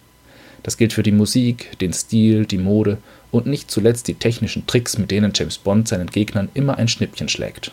Das 0.61 0.77
gilt 0.77 0.93
für 0.93 1.01
die 1.01 1.11
Musik, 1.11 1.79
den 1.79 1.93
Stil, 1.93 2.45
die 2.45 2.59
Mode 2.59 2.99
und 3.31 3.47
nicht 3.47 3.71
zuletzt 3.71 4.07
die 4.07 4.13
technischen 4.13 4.67
Tricks, 4.67 4.99
mit 4.99 5.09
denen 5.09 5.31
James 5.33 5.57
Bond 5.57 5.87
seinen 5.87 6.11
Gegnern 6.11 6.49
immer 6.53 6.77
ein 6.77 6.89
Schnippchen 6.89 7.27
schlägt. 7.27 7.71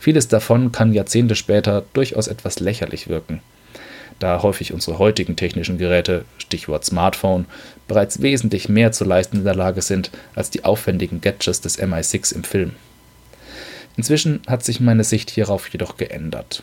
Vieles 0.00 0.26
davon 0.26 0.72
kann 0.72 0.94
Jahrzehnte 0.94 1.36
später 1.36 1.84
durchaus 1.92 2.26
etwas 2.26 2.58
lächerlich 2.58 3.06
wirken, 3.06 3.40
da 4.20 4.42
häufig 4.42 4.72
unsere 4.72 4.98
heutigen 4.98 5.34
technischen 5.34 5.78
Geräte, 5.78 6.24
Stichwort 6.38 6.84
Smartphone, 6.84 7.46
bereits 7.88 8.22
wesentlich 8.22 8.68
mehr 8.68 8.92
zu 8.92 9.04
leisten 9.04 9.38
in 9.38 9.44
der 9.44 9.56
Lage 9.56 9.82
sind 9.82 10.12
als 10.36 10.50
die 10.50 10.64
aufwendigen 10.64 11.20
Gadgets 11.20 11.60
des 11.60 11.80
MI6 11.80 12.34
im 12.34 12.44
Film. 12.44 12.72
Inzwischen 13.96 14.40
hat 14.46 14.64
sich 14.64 14.78
meine 14.80 15.04
Sicht 15.04 15.30
hierauf 15.30 15.66
jedoch 15.68 15.96
geändert. 15.96 16.62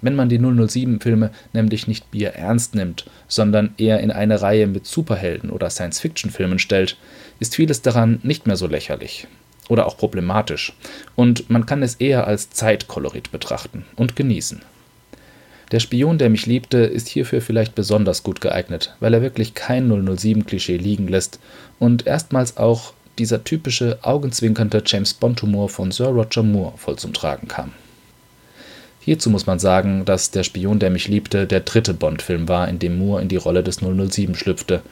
Wenn 0.00 0.16
man 0.16 0.28
die 0.28 0.38
007-Filme 0.38 1.30
nämlich 1.52 1.86
nicht 1.86 2.10
Bier 2.10 2.30
ernst 2.30 2.74
nimmt, 2.74 3.06
sondern 3.28 3.74
eher 3.78 4.00
in 4.00 4.10
eine 4.10 4.42
Reihe 4.42 4.66
mit 4.66 4.86
Superhelden 4.86 5.50
oder 5.50 5.70
Science-Fiction-Filmen 5.70 6.58
stellt, 6.58 6.96
ist 7.40 7.54
vieles 7.54 7.80
daran 7.80 8.20
nicht 8.22 8.46
mehr 8.46 8.56
so 8.56 8.66
lächerlich 8.66 9.28
oder 9.68 9.86
auch 9.86 9.96
problematisch 9.96 10.74
und 11.16 11.48
man 11.48 11.66
kann 11.66 11.82
es 11.82 11.94
eher 11.94 12.26
als 12.26 12.50
Zeitkolorit 12.50 13.32
betrachten 13.32 13.84
und 13.96 14.16
genießen. 14.16 14.60
Der 15.72 15.80
Spion, 15.80 16.18
der 16.18 16.30
mich 16.30 16.46
liebte, 16.46 16.78
ist 16.78 17.08
hierfür 17.08 17.40
vielleicht 17.40 17.74
besonders 17.74 18.22
gut 18.22 18.40
geeignet, 18.40 18.94
weil 19.00 19.14
er 19.14 19.22
wirklich 19.22 19.54
kein 19.54 19.90
007-Klischee 19.90 20.76
liegen 20.76 21.08
lässt 21.08 21.40
und 21.78 22.06
erstmals 22.06 22.56
auch 22.56 22.92
dieser 23.18 23.44
typische 23.44 23.98
augenzwinkernde 24.02 24.82
James 24.84 25.14
Bond-Humor 25.14 25.68
von 25.68 25.90
Sir 25.92 26.08
Roger 26.08 26.42
Moore 26.42 26.74
voll 26.76 26.96
zum 26.96 27.12
Tragen 27.12 27.48
kam. 27.48 27.72
Hierzu 29.00 29.28
muss 29.30 29.46
man 29.46 29.58
sagen, 29.58 30.04
dass 30.04 30.30
Der 30.30 30.44
Spion, 30.44 30.78
der 30.78 30.90
mich 30.90 31.08
liebte 31.08 31.46
der 31.46 31.60
dritte 31.60 31.92
Bond-Film 31.94 32.48
war, 32.48 32.68
in 32.68 32.78
dem 32.78 32.98
Moore 32.98 33.22
in 33.22 33.28
die 33.28 33.36
Rolle 33.36 33.62
des 33.62 33.80
007 33.80 34.34
schlüpfte, 34.34 34.82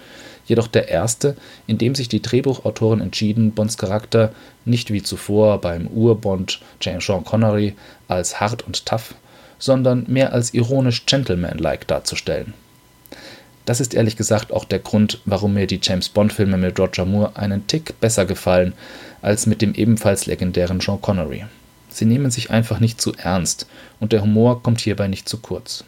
jedoch 0.45 0.67
der 0.67 0.89
erste, 0.89 1.37
in 1.67 1.79
dem 1.79 1.95
sich 1.95 2.09
die 2.09 2.21
Drehbuchautoren 2.21 3.01
entschieden, 3.01 3.53
Bonds 3.53 3.79
Charakter 3.79 4.33
nicht 4.65 4.93
wie 4.93 5.03
zuvor 5.03 5.61
beim 5.61 5.87
Ur-Bond 5.87 6.61
Sean 6.83 7.25
Connery 7.25 7.75
als 8.07 8.41
hart 8.41 8.67
und 8.67 8.85
tough, 8.85 9.15
sondern 9.63 10.05
mehr 10.09 10.33
als 10.33 10.55
ironisch 10.55 11.07
gentlemanlike 11.07 11.87
darzustellen. 11.87 12.53
Das 13.65 13.79
ist 13.79 13.95
ehrlich 13.95 14.17
gesagt 14.17 14.53
auch 14.53 14.65
der 14.65 14.81
Grund, 14.81 15.21
warum 15.25 15.55
mir 15.55 15.69
die 15.69 15.79
James 15.81 16.09
Bond-Filme 16.09 16.57
mit 16.57 16.81
Roger 16.81 17.05
Moore 17.05 17.37
einen 17.37 17.69
Tick 17.69 18.01
besser 18.01 18.27
gefallen 18.27 18.73
als 19.23 19.47
mit 19.47 19.63
dem 19.63 19.73
ebenfalls 19.75 20.27
legendären 20.27 20.81
Sean 20.81 21.01
Connery. 21.01 21.45
Sie 21.91 22.07
nehmen 22.07 22.33
sich 22.33 22.51
einfach 22.51 22.81
nicht 22.81 23.01
zu 23.01 23.15
ernst 23.15 23.69
und 24.01 24.11
der 24.11 24.23
Humor 24.23 24.65
kommt 24.65 24.81
hierbei 24.81 25.07
nicht 25.07 25.29
zu 25.29 25.39
kurz. 25.39 25.85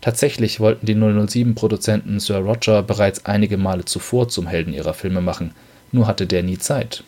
Tatsächlich 0.00 0.60
wollten 0.60 0.86
die 0.86 0.94
007-Produzenten 0.94 2.20
Sir 2.20 2.38
Roger 2.38 2.84
bereits 2.84 3.26
einige 3.26 3.56
Male 3.56 3.86
zuvor 3.86 4.28
zum 4.28 4.46
Helden 4.46 4.72
ihrer 4.72 4.94
Filme 4.94 5.20
machen, 5.20 5.52
nur 5.90 6.06
hatte 6.06 6.28
der 6.28 6.44
nie 6.44 6.58
Zeit. 6.58 7.02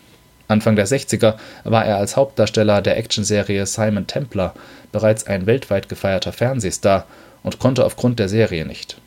Anfang 0.50 0.76
der 0.76 0.86
60er 0.86 1.36
war 1.64 1.84
er 1.84 1.96
als 1.96 2.16
Hauptdarsteller 2.16 2.82
der 2.82 2.96
Actionserie 2.96 3.66
Simon 3.66 4.06
Templar 4.06 4.54
bereits 4.92 5.26
ein 5.26 5.46
weltweit 5.46 5.88
gefeierter 5.88 6.32
Fernsehstar 6.32 7.06
und 7.42 7.58
konnte 7.58 7.84
aufgrund 7.84 8.18
der 8.18 8.28
Serie 8.28 8.66
nicht. 8.66 8.98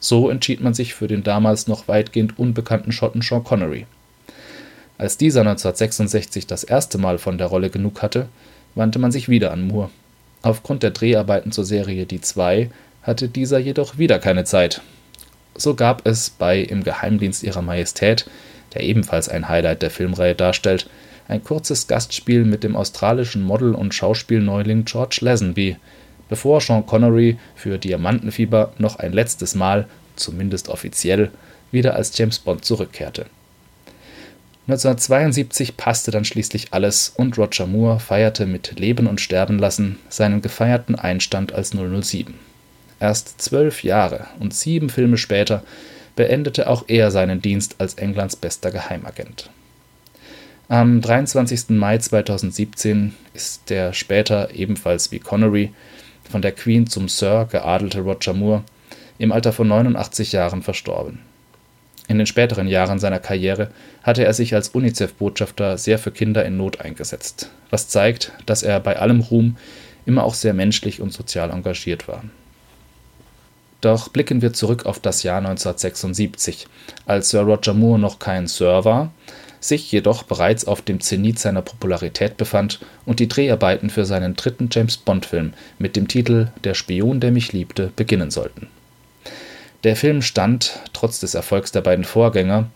So 0.00 0.30
entschied 0.30 0.60
man 0.60 0.74
sich 0.74 0.94
für 0.94 1.08
den 1.08 1.22
damals 1.22 1.66
noch 1.66 1.88
weitgehend 1.88 2.38
unbekannten 2.38 2.92
Schotten 2.92 3.22
Sean 3.22 3.44
Connery. 3.44 3.86
Als 4.98 5.16
dieser 5.16 5.40
1966 5.40 6.46
das 6.46 6.64
erste 6.64 6.98
Mal 6.98 7.18
von 7.18 7.38
der 7.38 7.48
Rolle 7.48 7.70
genug 7.70 8.02
hatte, 8.02 8.28
wandte 8.74 8.98
man 8.98 9.12
sich 9.12 9.28
wieder 9.28 9.52
an 9.52 9.66
Moore. 9.66 9.90
Aufgrund 10.42 10.82
der 10.82 10.90
Dreharbeiten 10.90 11.52
zur 11.52 11.64
Serie 11.64 12.06
Die 12.06 12.20
Zwei 12.20 12.70
hatte 13.02 13.28
dieser 13.28 13.58
jedoch 13.58 13.98
wieder 13.98 14.18
keine 14.18 14.44
Zeit. 14.44 14.80
So 15.54 15.74
gab 15.74 16.06
es 16.06 16.30
bei 16.30 16.60
Im 16.60 16.82
Geheimdienst 16.82 17.42
ihrer 17.42 17.62
Majestät, 17.62 18.26
der 18.74 18.82
ebenfalls 18.82 19.28
ein 19.28 19.48
Highlight 19.48 19.82
der 19.82 19.90
Filmreihe 19.90 20.34
darstellt, 20.34 20.88
ein 21.28 21.42
kurzes 21.44 21.86
Gastspiel 21.86 22.44
mit 22.44 22.64
dem 22.64 22.76
australischen 22.76 23.42
Model 23.42 23.74
und 23.74 23.94
Schauspielneuling 23.94 24.84
George 24.84 25.18
Lazenby, 25.20 25.76
bevor 26.28 26.60
Sean 26.60 26.86
Connery 26.86 27.38
für 27.54 27.78
Diamantenfieber 27.78 28.72
noch 28.78 28.96
ein 28.96 29.12
letztes 29.12 29.54
Mal, 29.54 29.86
zumindest 30.16 30.68
offiziell, 30.68 31.30
wieder 31.70 31.94
als 31.94 32.16
James 32.16 32.38
Bond 32.38 32.64
zurückkehrte. 32.64 33.26
1972 34.68 35.76
passte 35.76 36.12
dann 36.12 36.24
schließlich 36.24 36.68
alles 36.70 37.12
und 37.16 37.36
Roger 37.36 37.66
Moore 37.66 37.98
feierte 37.98 38.46
mit 38.46 38.78
Leben 38.78 39.08
und 39.08 39.20
Sterben 39.20 39.58
lassen 39.58 39.98
seinen 40.08 40.40
gefeierten 40.40 40.94
Einstand 40.94 41.52
als 41.52 41.70
007. 41.70 42.34
Erst 43.00 43.42
zwölf 43.42 43.82
Jahre 43.82 44.28
und 44.38 44.54
sieben 44.54 44.88
Filme 44.88 45.16
später 45.16 45.64
beendete 46.16 46.68
auch 46.68 46.84
er 46.88 47.10
seinen 47.10 47.42
Dienst 47.42 47.76
als 47.78 47.94
Englands 47.94 48.36
bester 48.36 48.70
Geheimagent. 48.70 49.50
Am 50.68 51.00
23. 51.00 51.70
Mai 51.70 51.98
2017 51.98 53.14
ist 53.34 53.68
der 53.68 53.92
später 53.92 54.54
ebenfalls 54.54 55.12
wie 55.12 55.18
Connery 55.18 55.72
von 56.30 56.40
der 56.42 56.52
Queen 56.52 56.86
zum 56.86 57.08
Sir 57.08 57.46
geadelte 57.50 58.00
Roger 58.00 58.32
Moore 58.32 58.64
im 59.18 59.32
Alter 59.32 59.52
von 59.52 59.68
89 59.68 60.32
Jahren 60.32 60.62
verstorben. 60.62 61.20
In 62.08 62.18
den 62.18 62.26
späteren 62.26 62.68
Jahren 62.68 62.98
seiner 62.98 63.20
Karriere 63.20 63.70
hatte 64.02 64.24
er 64.24 64.34
sich 64.34 64.54
als 64.54 64.70
UNICEF-Botschafter 64.70 65.78
sehr 65.78 65.98
für 65.98 66.10
Kinder 66.10 66.44
in 66.44 66.56
Not 66.56 66.80
eingesetzt, 66.80 67.50
was 67.70 67.88
zeigt, 67.88 68.32
dass 68.46 68.62
er 68.62 68.80
bei 68.80 68.98
allem 68.98 69.20
Ruhm 69.20 69.56
immer 70.04 70.24
auch 70.24 70.34
sehr 70.34 70.54
menschlich 70.54 71.00
und 71.00 71.12
sozial 71.12 71.50
engagiert 71.50 72.08
war. 72.08 72.24
Doch 73.82 74.08
blicken 74.08 74.42
wir 74.42 74.52
zurück 74.52 74.86
auf 74.86 75.00
das 75.00 75.24
Jahr 75.24 75.38
1976, 75.38 76.68
als 77.04 77.30
Sir 77.30 77.40
Roger 77.40 77.74
Moore 77.74 77.98
noch 77.98 78.20
kein 78.20 78.46
Sir 78.46 78.84
war, 78.84 79.10
sich 79.58 79.90
jedoch 79.90 80.22
bereits 80.22 80.64
auf 80.64 80.82
dem 80.82 81.00
Zenit 81.00 81.40
seiner 81.40 81.62
Popularität 81.62 82.36
befand 82.36 82.78
und 83.06 83.18
die 83.18 83.26
Dreharbeiten 83.26 83.90
für 83.90 84.04
seinen 84.04 84.36
dritten 84.36 84.68
James-Bond-Film 84.70 85.54
mit 85.80 85.96
dem 85.96 86.06
Titel 86.06 86.52
Der 86.62 86.74
Spion, 86.74 87.18
der 87.18 87.32
mich 87.32 87.52
liebte 87.52 87.92
beginnen 87.96 88.30
sollten. 88.30 88.68
Der 89.82 89.96
Film 89.96 90.22
stand, 90.22 90.78
trotz 90.92 91.18
des 91.18 91.34
Erfolgs 91.34 91.72
der 91.72 91.80
beiden 91.80 92.04
Vorgänger, 92.04 92.68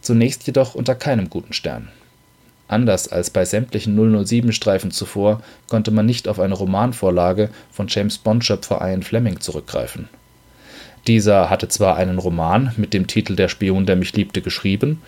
zunächst 0.00 0.46
jedoch 0.46 0.74
unter 0.74 0.94
keinem 0.94 1.28
guten 1.28 1.52
Stern. 1.52 1.90
Anders 2.66 3.08
als 3.08 3.28
bei 3.28 3.44
sämtlichen 3.44 3.94
007-Streifen 3.98 4.90
zuvor 4.90 5.42
konnte 5.68 5.90
man 5.90 6.06
nicht 6.06 6.28
auf 6.28 6.40
eine 6.40 6.54
Romanvorlage 6.54 7.50
von 7.70 7.88
James-Bond-Schöpfer 7.88 8.80
Ian 8.80 9.02
Fleming 9.02 9.40
zurückgreifen 9.40 10.08
dieser 11.06 11.50
hatte 11.50 11.68
zwar 11.68 11.96
einen 11.96 12.18
Roman 12.18 12.72
mit 12.76 12.92
dem 12.92 13.06
Titel 13.06 13.36
Der 13.36 13.48
Spion, 13.48 13.86
der 13.86 13.96
mich 13.96 14.12
liebte 14.14 14.42
geschrieben, 14.42 15.02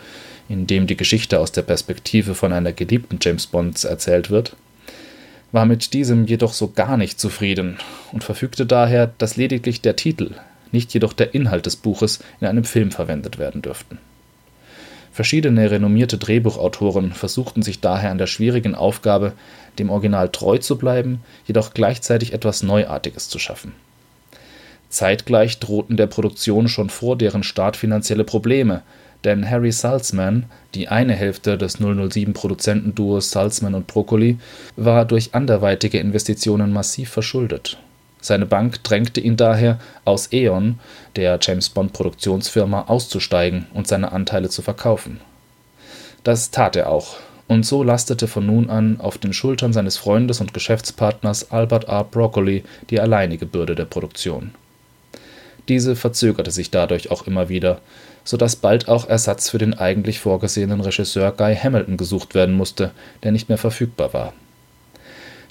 in 0.48 0.66
dem 0.66 0.86
die 0.86 0.96
Geschichte 0.96 1.40
aus 1.40 1.52
der 1.52 1.62
Perspektive 1.62 2.34
von 2.34 2.52
einer 2.52 2.72
geliebten 2.72 3.18
James 3.20 3.46
Bonds 3.46 3.84
erzählt 3.84 4.30
wird, 4.30 4.56
war 5.52 5.66
mit 5.66 5.92
diesem 5.94 6.26
jedoch 6.26 6.52
so 6.52 6.70
gar 6.70 6.96
nicht 6.96 7.20
zufrieden 7.20 7.78
und 8.12 8.24
verfügte 8.24 8.66
daher, 8.66 9.12
dass 9.18 9.36
lediglich 9.36 9.80
der 9.80 9.96
Titel, 9.96 10.32
nicht 10.72 10.92
jedoch 10.92 11.12
der 11.12 11.34
Inhalt 11.34 11.66
des 11.66 11.76
Buches 11.76 12.20
in 12.40 12.46
einem 12.46 12.64
Film 12.64 12.90
verwendet 12.90 13.38
werden 13.38 13.62
dürften. 13.62 13.98
Verschiedene 15.10 15.70
renommierte 15.70 16.18
Drehbuchautoren 16.18 17.12
versuchten 17.12 17.62
sich 17.62 17.80
daher 17.80 18.10
an 18.10 18.18
der 18.18 18.26
schwierigen 18.26 18.74
Aufgabe, 18.74 19.32
dem 19.78 19.90
Original 19.90 20.28
treu 20.28 20.58
zu 20.58 20.76
bleiben, 20.76 21.20
jedoch 21.46 21.74
gleichzeitig 21.74 22.32
etwas 22.32 22.62
Neuartiges 22.62 23.28
zu 23.28 23.38
schaffen 23.38 23.72
Zeitgleich 24.90 25.58
drohten 25.58 25.96
der 25.96 26.06
Produktion 26.06 26.68
schon 26.68 26.88
vor 26.88 27.16
deren 27.16 27.42
Start 27.42 27.76
finanzielle 27.76 28.24
Probleme, 28.24 28.82
denn 29.24 29.48
Harry 29.48 29.72
Saltzman, 29.72 30.46
die 30.74 30.88
eine 30.88 31.14
Hälfte 31.14 31.58
des 31.58 31.80
007-Produzentenduos 31.80 33.30
Saltzman 33.30 33.74
und 33.74 33.86
Broccoli, 33.86 34.38
war 34.76 35.04
durch 35.04 35.34
anderweitige 35.34 35.98
Investitionen 35.98 36.72
massiv 36.72 37.10
verschuldet. 37.10 37.78
Seine 38.20 38.46
Bank 38.46 38.82
drängte 38.82 39.20
ihn 39.20 39.36
daher, 39.36 39.78
aus 40.04 40.32
Eon, 40.32 40.78
der 41.16 41.38
James-Bond-Produktionsfirma, 41.40 42.82
auszusteigen 42.88 43.66
und 43.74 43.86
seine 43.86 44.12
Anteile 44.12 44.48
zu 44.48 44.62
verkaufen. 44.62 45.20
Das 46.24 46.50
tat 46.50 46.76
er 46.76 46.90
auch, 46.90 47.16
und 47.46 47.64
so 47.64 47.82
lastete 47.82 48.26
von 48.26 48.44
nun 48.44 48.70
an 48.70 49.00
auf 49.00 49.18
den 49.18 49.32
Schultern 49.32 49.72
seines 49.72 49.96
Freundes 49.96 50.40
und 50.40 50.52
Geschäftspartners 50.52 51.50
Albert 51.50 51.84
R. 51.84 52.04
Broccoli 52.04 52.64
die 52.90 53.00
alleinige 53.00 53.46
Bürde 53.46 53.74
der 53.74 53.84
Produktion 53.84 54.52
diese 55.68 55.96
verzögerte 55.96 56.50
sich 56.50 56.70
dadurch 56.70 57.10
auch 57.10 57.26
immer 57.26 57.48
wieder, 57.48 57.80
so 58.24 58.36
dass 58.36 58.56
bald 58.56 58.88
auch 58.88 59.08
Ersatz 59.08 59.50
für 59.50 59.58
den 59.58 59.74
eigentlich 59.74 60.18
vorgesehenen 60.18 60.80
Regisseur 60.80 61.32
Guy 61.32 61.54
Hamilton 61.54 61.96
gesucht 61.96 62.34
werden 62.34 62.54
musste, 62.54 62.90
der 63.22 63.32
nicht 63.32 63.48
mehr 63.48 63.58
verfügbar 63.58 64.12
war. 64.12 64.32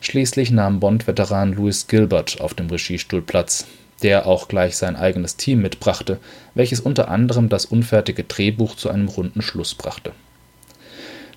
Schließlich 0.01 0.51
nahm 0.51 0.79
Bond-Veteran 0.79 1.53
Louis 1.53 1.87
Gilbert 1.87 2.39
auf 2.39 2.53
dem 2.53 2.69
Regiestuhl 2.69 3.21
Platz, 3.21 3.65
der 4.03 4.27
auch 4.27 4.47
gleich 4.47 4.77
sein 4.77 4.95
eigenes 4.95 5.37
Team 5.37 5.61
mitbrachte, 5.61 6.19
welches 6.53 6.79
unter 6.79 7.09
anderem 7.09 7.49
das 7.49 7.65
unfertige 7.65 8.23
Drehbuch 8.23 8.75
zu 8.75 8.89
einem 8.89 9.07
runden 9.07 9.41
Schluss 9.41 9.73
brachte. 9.73 10.11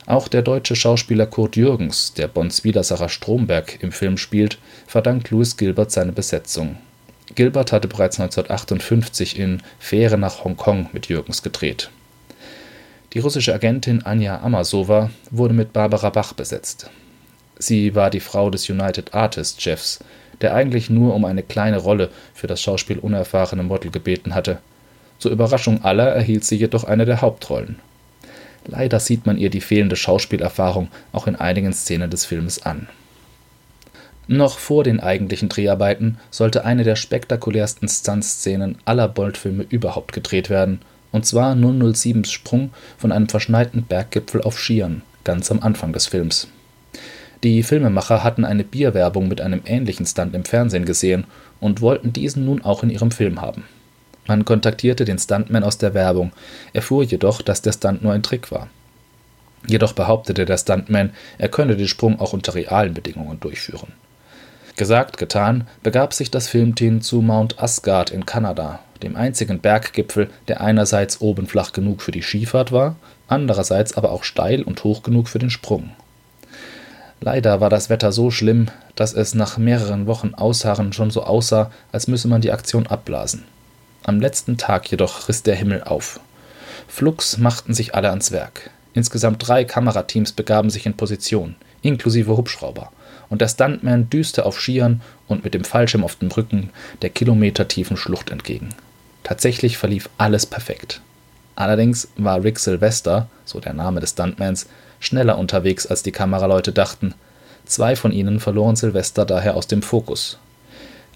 Auch 0.04 0.28
der 0.28 0.42
deutsche 0.42 0.76
Schauspieler 0.76 1.26
Kurt 1.26 1.56
Jürgens, 1.56 2.12
der 2.14 2.28
Bonds 2.28 2.64
Widersacher 2.64 3.08
Stromberg 3.08 3.82
im 3.82 3.92
Film 3.92 4.18
spielt, 4.18 4.58
verdankt 4.86 5.30
Louis 5.30 5.56
Gilbert 5.56 5.90
seine 5.90 6.12
Besetzung 6.12 6.76
Gilbert 7.34 7.72
hatte 7.72 7.88
bereits 7.88 8.18
1958 8.18 9.38
in 9.38 9.62
Fähre 9.78 10.18
nach 10.18 10.44
Hongkong 10.44 10.88
mit 10.92 11.08
Jürgens 11.08 11.42
gedreht. 11.42 11.90
Die 13.12 13.20
russische 13.20 13.54
Agentin 13.54 14.02
Anja 14.04 14.40
Amasova 14.40 15.10
wurde 15.30 15.54
mit 15.54 15.72
Barbara 15.72 16.10
Bach 16.10 16.32
besetzt. 16.32 16.90
Sie 17.58 17.94
war 17.94 18.10
die 18.10 18.20
Frau 18.20 18.50
des 18.50 18.68
United 18.68 19.14
Artists 19.14 19.62
Chefs, 19.62 20.00
der 20.40 20.54
eigentlich 20.54 20.90
nur 20.90 21.14
um 21.14 21.24
eine 21.24 21.42
kleine 21.42 21.78
Rolle 21.78 22.10
für 22.34 22.46
das 22.46 22.62
Schauspiel 22.62 22.98
unerfahrene 22.98 23.62
Model 23.62 23.90
gebeten 23.90 24.34
hatte. 24.34 24.58
Zur 25.18 25.30
Überraschung 25.30 25.84
aller 25.84 26.08
erhielt 26.08 26.44
sie 26.44 26.56
jedoch 26.56 26.84
eine 26.84 27.04
der 27.04 27.20
Hauptrollen. 27.20 27.78
Leider 28.66 29.00
sieht 29.00 29.26
man 29.26 29.38
ihr 29.38 29.50
die 29.50 29.60
fehlende 29.60 29.96
Schauspielerfahrung 29.96 30.88
auch 31.12 31.26
in 31.26 31.36
einigen 31.36 31.72
Szenen 31.72 32.10
des 32.10 32.24
Filmes 32.24 32.62
an 32.62 32.88
noch 34.30 34.58
vor 34.58 34.84
den 34.84 35.00
eigentlichen 35.00 35.48
Dreharbeiten 35.48 36.18
sollte 36.30 36.64
eine 36.64 36.84
der 36.84 36.94
spektakulärsten 36.94 37.88
Stuntszenen 37.88 38.78
aller 38.84 39.08
Bolt-Filme 39.08 39.66
überhaupt 39.68 40.12
gedreht 40.12 40.50
werden, 40.50 40.80
und 41.10 41.26
zwar 41.26 41.54
007s 41.54 42.30
Sprung 42.30 42.70
von 42.96 43.10
einem 43.10 43.28
verschneiten 43.28 43.82
Berggipfel 43.82 44.42
auf 44.42 44.56
Skiern, 44.56 45.02
ganz 45.24 45.50
am 45.50 45.58
Anfang 45.60 45.92
des 45.92 46.06
Films. 46.06 46.46
Die 47.42 47.62
Filmemacher 47.64 48.22
hatten 48.22 48.44
eine 48.44 48.62
Bierwerbung 48.62 49.26
mit 49.26 49.40
einem 49.40 49.62
ähnlichen 49.64 50.06
Stunt 50.06 50.34
im 50.34 50.44
Fernsehen 50.44 50.84
gesehen 50.84 51.24
und 51.58 51.80
wollten 51.80 52.12
diesen 52.12 52.44
nun 52.44 52.62
auch 52.62 52.84
in 52.84 52.90
ihrem 52.90 53.10
Film 53.10 53.40
haben. 53.40 53.64
Man 54.28 54.44
kontaktierte 54.44 55.04
den 55.04 55.18
Stuntman 55.18 55.64
aus 55.64 55.78
der 55.78 55.94
Werbung, 55.94 56.30
erfuhr 56.72 57.02
jedoch, 57.02 57.42
dass 57.42 57.62
der 57.62 57.72
Stunt 57.72 58.04
nur 58.04 58.12
ein 58.12 58.22
Trick 58.22 58.52
war. 58.52 58.68
Jedoch 59.66 59.92
behauptete 59.92 60.44
der 60.44 60.56
Stuntman, 60.56 61.10
er 61.38 61.48
könne 61.48 61.76
den 61.76 61.88
Sprung 61.88 62.20
auch 62.20 62.32
unter 62.32 62.54
realen 62.54 62.94
Bedingungen 62.94 63.40
durchführen. 63.40 63.92
Gesagt, 64.80 65.18
getan, 65.18 65.66
begab 65.82 66.14
sich 66.14 66.30
das 66.30 66.48
Filmteam 66.48 67.02
zu 67.02 67.20
Mount 67.20 67.62
Asgard 67.62 68.08
in 68.08 68.24
Kanada, 68.24 68.78
dem 69.02 69.14
einzigen 69.14 69.60
Berggipfel, 69.60 70.30
der 70.48 70.62
einerseits 70.62 71.20
oben 71.20 71.46
flach 71.46 71.72
genug 71.72 72.00
für 72.00 72.12
die 72.12 72.22
Skifahrt 72.22 72.72
war, 72.72 72.96
andererseits 73.28 73.94
aber 73.94 74.10
auch 74.10 74.24
steil 74.24 74.62
und 74.62 74.82
hoch 74.82 75.02
genug 75.02 75.28
für 75.28 75.38
den 75.38 75.50
Sprung. 75.50 75.90
Leider 77.20 77.60
war 77.60 77.68
das 77.68 77.90
Wetter 77.90 78.10
so 78.10 78.30
schlimm, 78.30 78.68
dass 78.96 79.12
es 79.12 79.34
nach 79.34 79.58
mehreren 79.58 80.06
Wochen 80.06 80.32
Ausharren 80.32 80.94
schon 80.94 81.10
so 81.10 81.24
aussah, 81.24 81.70
als 81.92 82.08
müsse 82.08 82.28
man 82.28 82.40
die 82.40 82.52
Aktion 82.52 82.86
abblasen. 82.86 83.44
Am 84.04 84.18
letzten 84.18 84.56
Tag 84.56 84.90
jedoch 84.90 85.28
riss 85.28 85.42
der 85.42 85.56
Himmel 85.56 85.82
auf. 85.82 86.20
Flugs 86.88 87.36
machten 87.36 87.74
sich 87.74 87.94
alle 87.94 88.08
ans 88.08 88.32
Werk. 88.32 88.70
Insgesamt 88.94 89.46
drei 89.46 89.66
Kamerateams 89.66 90.32
begaben 90.32 90.70
sich 90.70 90.86
in 90.86 90.96
Position, 90.96 91.56
inklusive 91.82 92.34
Hubschrauber 92.34 92.90
und 93.30 93.40
der 93.40 93.48
Stuntman 93.48 94.10
düste 94.10 94.44
auf 94.44 94.60
Skiern 94.60 95.00
und 95.28 95.44
mit 95.44 95.54
dem 95.54 95.64
Fallschirm 95.64 96.04
auf 96.04 96.16
dem 96.16 96.30
Rücken 96.30 96.70
der 97.00 97.10
kilometertiefen 97.10 97.96
Schlucht 97.96 98.30
entgegen. 98.30 98.70
Tatsächlich 99.22 99.78
verlief 99.78 100.10
alles 100.18 100.44
perfekt. 100.44 101.00
Allerdings 101.56 102.08
war 102.16 102.42
Rick 102.42 102.58
Sylvester, 102.58 103.28
so 103.44 103.60
der 103.60 103.72
Name 103.72 104.00
des 104.00 104.10
Stuntmans, 104.10 104.66
schneller 104.98 105.38
unterwegs 105.38 105.86
als 105.86 106.02
die 106.02 106.12
Kameraleute 106.12 106.72
dachten. 106.72 107.14
Zwei 107.64 107.96
von 107.96 108.12
ihnen 108.12 108.40
verloren 108.40 108.76
Sylvester 108.76 109.24
daher 109.24 109.56
aus 109.56 109.66
dem 109.66 109.82
Fokus. 109.82 110.38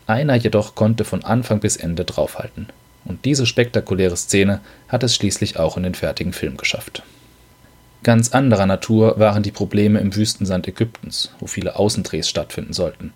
Einer 0.06 0.34
jedoch 0.34 0.74
konnte 0.74 1.04
von 1.04 1.24
Anfang 1.24 1.60
bis 1.60 1.76
Ende 1.76 2.04
draufhalten. 2.04 2.68
Und 3.04 3.24
diese 3.24 3.46
spektakuläre 3.46 4.16
Szene 4.16 4.60
hat 4.88 5.02
es 5.02 5.14
schließlich 5.14 5.58
auch 5.58 5.76
in 5.76 5.82
den 5.82 5.94
fertigen 5.94 6.32
Film 6.32 6.56
geschafft. 6.56 7.02
Ganz 8.04 8.32
anderer 8.32 8.66
Natur 8.66 9.18
waren 9.18 9.42
die 9.42 9.50
Probleme 9.50 9.98
im 9.98 10.14
Wüstensand 10.14 10.68
Ägyptens, 10.68 11.30
wo 11.40 11.46
viele 11.46 11.76
Außendrehs 11.76 12.28
stattfinden 12.28 12.74
sollten. 12.74 13.14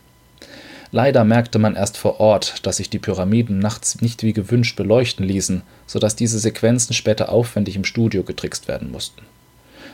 Leider 0.93 1.25
merkte 1.25 1.59
man 1.59 1.77
erst 1.77 1.99
vor 1.99 2.21
Ort, 2.21 2.65
dass 2.65 2.79
sich 2.79 2.89
die 2.89 2.99
Pyramiden 2.99 3.59
nachts 3.59 4.01
nicht 4.01 4.23
wie 4.23 4.33
gewünscht 4.33 4.77
beleuchten 4.77 5.27
ließen, 5.27 5.61
sodass 5.87 6.17
diese 6.17 6.39
Sequenzen 6.39 6.95
später 6.95 7.29
aufwendig 7.29 7.77
im 7.77 7.85
Studio 7.85 8.23
getrickst 8.23 8.67
werden 8.67 8.91
mussten. 8.91 9.21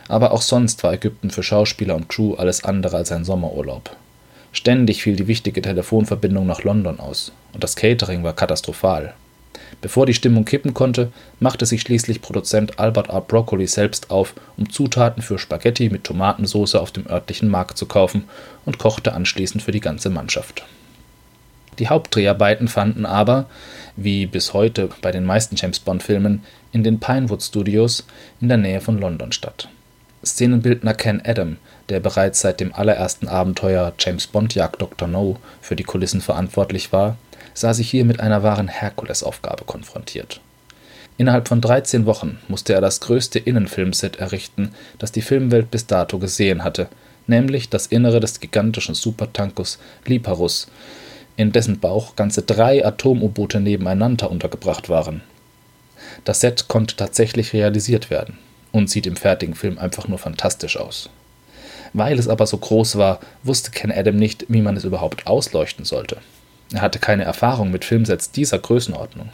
Aber 0.07 0.31
auch 0.31 0.41
sonst 0.41 0.81
war 0.85 0.93
Ägypten 0.93 1.29
für 1.29 1.43
Schauspieler 1.43 1.95
und 1.95 2.07
Crew 2.07 2.35
alles 2.35 2.63
andere 2.63 2.95
als 2.95 3.11
ein 3.11 3.25
Sommerurlaub. 3.25 3.97
Ständig 4.53 5.03
fiel 5.03 5.17
die 5.17 5.27
wichtige 5.27 5.61
Telefonverbindung 5.61 6.47
nach 6.47 6.63
London 6.63 7.01
aus, 7.01 7.33
und 7.51 7.65
das 7.65 7.75
Catering 7.75 8.23
war 8.23 8.31
katastrophal. 8.31 9.13
Bevor 9.81 10.05
die 10.05 10.13
Stimmung 10.13 10.45
kippen 10.45 10.73
konnte, 10.73 11.11
machte 11.39 11.65
sich 11.65 11.81
schließlich 11.81 12.21
Produzent 12.21 12.79
Albert 12.79 13.09
R. 13.09 13.21
Broccoli 13.21 13.67
selbst 13.67 14.09
auf, 14.09 14.33
um 14.57 14.69
Zutaten 14.69 15.21
für 15.21 15.37
Spaghetti 15.37 15.89
mit 15.89 16.03
Tomatensauce 16.03 16.75
auf 16.75 16.91
dem 16.91 17.07
örtlichen 17.07 17.49
Markt 17.49 17.77
zu 17.77 17.85
kaufen 17.85 18.23
und 18.65 18.79
kochte 18.79 19.13
anschließend 19.13 19.61
für 19.61 19.71
die 19.71 19.81
ganze 19.81 20.09
Mannschaft. 20.09 20.65
Die 21.79 21.89
Hauptdreharbeiten 21.89 22.67
fanden 22.67 23.05
aber, 23.05 23.47
wie 23.95 24.25
bis 24.25 24.53
heute 24.53 24.89
bei 25.01 25.11
den 25.11 25.25
meisten 25.25 25.55
James 25.55 25.79
Bond-Filmen, 25.79 26.43
in 26.71 26.83
den 26.83 26.99
Pinewood 26.99 27.43
Studios 27.43 28.05
in 28.41 28.47
der 28.47 28.57
Nähe 28.57 28.81
von 28.81 28.97
London 28.97 29.31
statt. 29.31 29.69
Szenenbildner 30.25 30.93
Ken 30.93 31.21
Adam, 31.23 31.57
der 31.89 31.99
bereits 31.99 32.41
seit 32.41 32.59
dem 32.59 32.73
allerersten 32.73 33.27
Abenteuer 33.27 33.93
James 33.99 34.27
Bond 34.27 34.55
jagt 34.55 34.81
Dr. 34.81 35.07
No 35.07 35.37
für 35.61 35.75
die 35.75 35.83
Kulissen 35.83 36.21
verantwortlich 36.21 36.91
war, 36.91 37.17
sah 37.55 37.73
sich 37.73 37.89
hier 37.89 38.05
mit 38.05 38.19
einer 38.19 38.43
wahren 38.43 38.67
Herkulesaufgabe 38.67 39.65
konfrontiert. 39.65 40.41
Innerhalb 41.17 41.47
von 41.47 41.61
13 41.61 42.05
Wochen 42.05 42.39
musste 42.49 42.73
er 42.73 42.81
das 42.81 42.99
größte 42.99 43.39
Innenfilmset 43.39 44.17
errichten, 44.17 44.73
das 44.99 45.11
die 45.11 45.21
Filmwelt 45.21 45.71
bis 45.71 45.87
dato 45.87 46.19
gesehen 46.19 46.63
hatte, 46.63 46.89
nämlich 47.25 47.69
das 47.69 47.87
Innere 47.87 48.19
des 48.19 48.39
gigantischen 48.39 48.95
Supertankers 48.95 49.79
Liparus, 50.05 50.67
in 51.37 51.51
dessen 51.51 51.79
Bauch 51.79 52.15
ganze 52.15 52.41
drei 52.41 52.85
Atom-U-Boote 52.85 53.59
nebeneinander 53.59 54.29
untergebracht 54.29 54.89
waren. 54.89 55.21
Das 56.25 56.41
Set 56.41 56.67
konnte 56.67 56.95
tatsächlich 56.95 57.53
realisiert 57.53 58.09
werden 58.09 58.37
und 58.71 58.89
sieht 58.89 59.07
im 59.07 59.15
fertigen 59.15 59.55
Film 59.55 59.77
einfach 59.77 60.07
nur 60.07 60.19
fantastisch 60.19 60.77
aus. 60.77 61.09
Weil 61.93 62.19
es 62.19 62.27
aber 62.27 62.45
so 62.45 62.57
groß 62.57 62.97
war, 62.97 63.21
wusste 63.43 63.71
Ken 63.71 63.91
Adam 63.91 64.17
nicht, 64.17 64.45
wie 64.49 64.61
man 64.61 64.75
es 64.75 64.83
überhaupt 64.83 65.27
ausleuchten 65.27 65.85
sollte. 65.85 66.17
Er 66.73 66.81
hatte 66.81 66.99
keine 66.99 67.23
Erfahrung 67.23 67.71
mit 67.71 67.85
Filmsets 67.85 68.31
dieser 68.31 68.59
Größenordnung. 68.59 69.29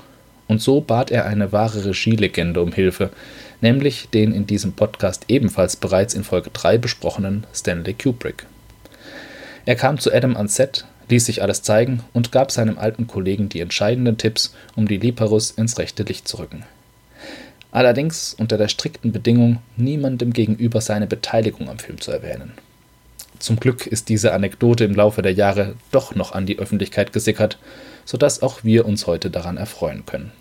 Und 0.47 0.61
so 0.61 0.81
bat 0.81 1.11
er 1.11 1.25
eine 1.25 1.51
wahre 1.51 1.85
Regielegende 1.85 2.61
um 2.61 2.73
Hilfe, 2.73 3.09
nämlich 3.61 4.09
den 4.09 4.33
in 4.33 4.47
diesem 4.47 4.73
Podcast 4.73 5.25
ebenfalls 5.29 5.77
bereits 5.77 6.13
in 6.13 6.25
Folge 6.25 6.49
3 6.51 6.77
besprochenen 6.77 7.45
Stanley 7.53 7.93
Kubrick. 7.93 8.45
Er 9.65 9.75
kam 9.75 9.97
zu 9.97 10.11
Adam 10.13 10.35
ans 10.35 10.55
Set, 10.55 10.85
ließ 11.09 11.25
sich 11.25 11.41
alles 11.41 11.61
zeigen 11.61 12.03
und 12.13 12.31
gab 12.31 12.51
seinem 12.51 12.77
alten 12.77 13.07
Kollegen 13.07 13.47
die 13.47 13.61
entscheidenden 13.61 14.17
Tipps, 14.17 14.53
um 14.75 14.87
die 14.87 14.97
Liparus 14.97 15.51
ins 15.51 15.77
rechte 15.77 16.03
Licht 16.03 16.27
zu 16.27 16.39
rücken. 16.39 16.65
Allerdings 17.71 18.33
unter 18.33 18.57
der 18.57 18.67
strikten 18.67 19.13
Bedingung, 19.13 19.59
niemandem 19.77 20.33
gegenüber 20.33 20.81
seine 20.81 21.07
Beteiligung 21.07 21.69
am 21.69 21.79
Film 21.79 22.01
zu 22.01 22.11
erwähnen. 22.11 22.51
Zum 23.41 23.60
Glück 23.60 23.88
ist 23.88 24.10
diese 24.10 24.34
Anekdote 24.34 24.84
im 24.84 24.93
Laufe 24.93 25.23
der 25.23 25.34
Jahre 25.34 25.73
doch 25.91 26.13
noch 26.13 26.34
an 26.34 26.45
die 26.45 26.60
Öffentlichkeit 26.60 27.12
gesickert, 27.12 27.58
sodass 28.06 28.43
auch 28.43 28.63
wir 28.63 28.86
uns 28.86 29.08
heute 29.08 29.32
daran 29.32 29.58
erfreuen 29.58 30.06
können. 30.06 30.32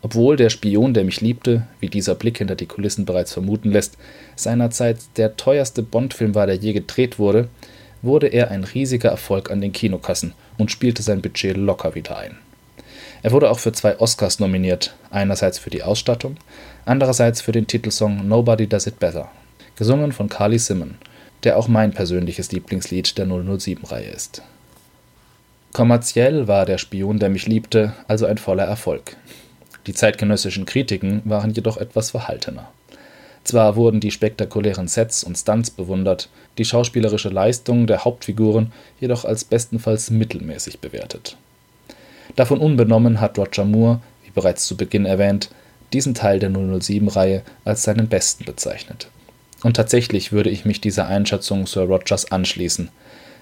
Obwohl 0.00 0.36
der 0.36 0.48
Spion, 0.48 0.94
der 0.94 1.04
mich 1.04 1.20
liebte, 1.20 1.66
wie 1.78 1.90
dieser 1.90 2.14
Blick 2.14 2.38
hinter 2.38 2.54
die 2.54 2.64
Kulissen 2.64 3.04
bereits 3.04 3.34
vermuten 3.34 3.72
lässt, 3.72 3.98
seinerzeit 4.36 4.96
der 5.18 5.36
teuerste 5.36 5.82
Bond-Film 5.82 6.34
war, 6.34 6.46
der 6.46 6.56
je 6.56 6.72
gedreht 6.72 7.18
wurde, 7.18 7.48
wurde 8.00 8.28
er 8.28 8.50
ein 8.50 8.64
riesiger 8.64 9.10
Erfolg 9.10 9.50
an 9.50 9.60
den 9.60 9.72
Kinokassen 9.72 10.32
und 10.56 10.70
spielte 10.70 11.02
sein 11.02 11.20
Budget 11.20 11.58
locker 11.58 11.94
wieder 11.94 12.16
ein. 12.16 12.38
Er 13.22 13.32
wurde 13.32 13.50
auch 13.50 13.58
für 13.58 13.72
zwei 13.72 13.98
Oscars 13.98 14.38
nominiert, 14.38 14.94
einerseits 15.10 15.58
für 15.58 15.70
die 15.70 15.82
Ausstattung, 15.82 16.38
andererseits 16.86 17.42
für 17.42 17.52
den 17.52 17.66
Titelsong 17.66 18.26
Nobody 18.26 18.66
Does 18.66 18.86
It 18.86 18.98
Better, 18.98 19.30
gesungen 19.76 20.12
von 20.12 20.30
Carly 20.30 20.58
Simon, 20.58 20.94
der 21.46 21.56
auch 21.56 21.68
mein 21.68 21.92
persönliches 21.92 22.50
Lieblingslied 22.50 23.16
der 23.16 23.26
007-Reihe 23.26 24.10
ist. 24.10 24.42
Kommerziell 25.72 26.48
war 26.48 26.66
Der 26.66 26.76
Spion, 26.76 27.20
der 27.20 27.28
mich 27.28 27.46
liebte, 27.46 27.94
also 28.08 28.26
ein 28.26 28.36
voller 28.36 28.64
Erfolg. 28.64 29.16
Die 29.86 29.94
zeitgenössischen 29.94 30.66
Kritiken 30.66 31.22
waren 31.24 31.52
jedoch 31.52 31.76
etwas 31.76 32.10
verhaltener. 32.10 32.68
Zwar 33.44 33.76
wurden 33.76 34.00
die 34.00 34.10
spektakulären 34.10 34.88
Sets 34.88 35.22
und 35.22 35.38
Stunts 35.38 35.70
bewundert, 35.70 36.30
die 36.58 36.64
schauspielerische 36.64 37.28
Leistung 37.28 37.86
der 37.86 38.04
Hauptfiguren 38.04 38.72
jedoch 39.00 39.24
als 39.24 39.44
bestenfalls 39.44 40.10
mittelmäßig 40.10 40.80
bewertet. 40.80 41.36
Davon 42.34 42.58
unbenommen 42.58 43.20
hat 43.20 43.38
Roger 43.38 43.64
Moore, 43.64 44.00
wie 44.24 44.32
bereits 44.32 44.66
zu 44.66 44.76
Beginn 44.76 45.06
erwähnt, 45.06 45.50
diesen 45.92 46.14
Teil 46.14 46.40
der 46.40 46.50
007-Reihe 46.50 47.42
als 47.64 47.84
seinen 47.84 48.08
besten 48.08 48.44
bezeichnet. 48.44 49.06
Und 49.62 49.74
tatsächlich 49.74 50.32
würde 50.32 50.50
ich 50.50 50.64
mich 50.64 50.80
dieser 50.80 51.06
Einschätzung 51.06 51.66
Sir 51.66 51.84
Rogers 51.84 52.30
anschließen. 52.30 52.90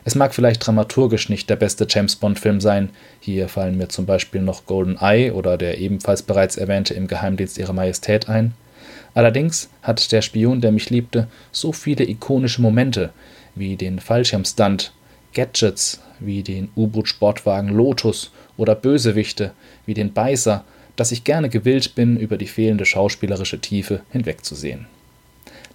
Es 0.05 0.15
mag 0.15 0.35
vielleicht 0.35 0.67
dramaturgisch 0.67 1.29
nicht 1.29 1.49
der 1.49 1.57
beste 1.57 1.87
James 1.89 2.17
Bond-Film 2.17 2.61
sein, 2.61 2.91
hier 3.21 3.49
fallen 3.49 3.79
mir 3.79 3.89
zum 3.89 4.05
Beispiel 4.05 4.43
noch 4.43 4.67
Golden 4.67 4.99
Eye 4.99 5.33
oder 5.33 5.57
der 5.57 5.79
ebenfalls 5.79 6.23
bereits 6.23 6.57
erwähnte 6.57 6.95
Im 6.95 7.07
Geheimdienst 7.07 7.57
Ihrer 7.57 7.73
Majestät 7.73 8.29
ein, 8.29 8.55
Allerdings 9.15 9.71
hat 9.83 10.11
Der 10.13 10.23
Spion, 10.23 10.61
der 10.61 10.73
mich 10.73 10.91
liebte, 10.91 11.29
so 11.53 11.73
viele 11.73 12.09
ikonische 12.09 12.61
Momente 12.61 13.11
wie 13.55 13.77
den 13.77 14.01
Fallschirmstunt, 14.01 14.93
Gadgets 15.33 16.01
wie 16.19 16.43
den 16.43 16.71
U-Boot-Sportwagen 16.77 17.71
Lotus 17.71 18.33
oder 18.57 18.75
Bösewichte 18.75 19.53
wie 19.87 19.95
den 19.95 20.13
Beißer, 20.13 20.65
dass 20.97 21.13
ich 21.13 21.25
gerne 21.25 21.49
gewillt 21.49 21.95
bin, 21.95 22.17
über 22.17 22.37
die 22.37 22.47
fehlende 22.47 22.85
schauspielerische 22.85 23.61
Tiefe 23.61 24.01
hinwegzusehen. 24.11 24.87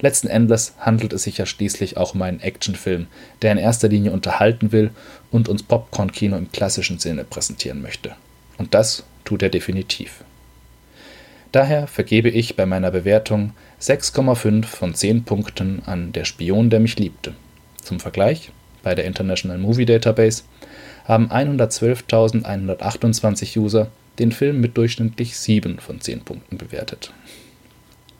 Letzten 0.01 0.27
Endes 0.27 0.73
handelt 0.79 1.11
es 1.11 1.23
sich 1.23 1.37
ja 1.37 1.45
schließlich 1.45 1.97
auch 1.97 2.15
um 2.15 2.21
einen 2.21 2.39
Actionfilm, 2.39 3.07
der 3.41 3.51
in 3.51 3.57
erster 3.57 3.89
Linie 3.89 4.11
unterhalten 4.11 4.71
will 4.71 4.91
und 5.29 5.49
uns 5.49 5.63
Popcorn-Kino 5.63 6.37
im 6.37 6.51
klassischen 6.51 6.99
Sinne 6.99 7.25
präsentieren 7.25 7.81
möchte. 7.81 8.15
Und 8.57 8.73
das 8.73 9.03
tut 9.25 9.43
er 9.43 9.49
definitiv. 9.49 10.23
Daher 11.51 11.87
vergebe 11.87 12.29
ich 12.29 12.55
bei 12.55 12.65
meiner 12.65 12.91
Bewertung 12.91 13.51
6,5 13.81 14.65
von 14.65 14.93
10 14.93 15.23
Punkten 15.23 15.81
an 15.85 16.13
Der 16.13 16.25
Spion, 16.25 16.69
der 16.69 16.79
mich 16.79 16.97
liebte. 16.97 17.33
Zum 17.81 17.99
Vergleich, 17.99 18.51
bei 18.83 18.93
der 18.95 19.05
International 19.05 19.57
Movie 19.57 19.85
Database 19.85 20.43
haben 21.05 21.31
112.128 21.31 23.57
User 23.57 23.87
den 24.19 24.31
Film 24.31 24.61
mit 24.61 24.77
durchschnittlich 24.77 25.35
7 25.37 25.79
von 25.79 25.99
10 25.99 26.21
Punkten 26.21 26.57
bewertet. 26.57 27.11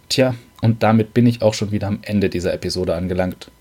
Tja, 0.09 0.35
und 0.61 0.83
damit 0.83 1.13
bin 1.13 1.27
ich 1.27 1.41
auch 1.41 1.53
schon 1.53 1.71
wieder 1.71 1.87
am 1.87 1.99
Ende 2.01 2.29
dieser 2.29 2.53
Episode 2.53 2.95
angelangt. 2.95 3.51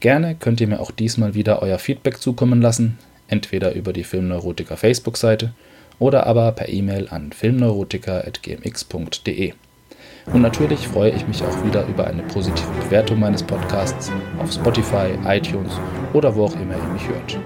Gerne 0.00 0.34
könnt 0.34 0.60
ihr 0.60 0.68
mir 0.68 0.80
auch 0.80 0.90
diesmal 0.90 1.34
wieder 1.34 1.62
euer 1.62 1.78
Feedback 1.78 2.18
zukommen 2.18 2.60
lassen, 2.60 2.98
entweder 3.28 3.74
über 3.74 3.92
die 3.92 4.04
Filmneurotiker 4.04 4.76
Facebook-Seite 4.76 5.52
oder 5.98 6.26
aber 6.26 6.52
per 6.52 6.68
E-Mail 6.68 7.08
an 7.08 7.32
filmneurotiker.gmx.de. 7.32 9.54
Und 10.32 10.42
natürlich 10.42 10.88
freue 10.88 11.12
ich 11.12 11.28
mich 11.28 11.40
auch 11.42 11.64
wieder 11.64 11.86
über 11.86 12.06
eine 12.06 12.22
positive 12.24 12.68
Bewertung 12.82 13.20
meines 13.20 13.42
Podcasts 13.42 14.12
auf 14.38 14.52
Spotify, 14.52 15.14
iTunes 15.24 15.72
oder 16.12 16.34
wo 16.34 16.44
auch 16.46 16.60
immer 16.60 16.76
ihr 16.76 16.92
mich 16.92 17.08
hört. 17.08 17.38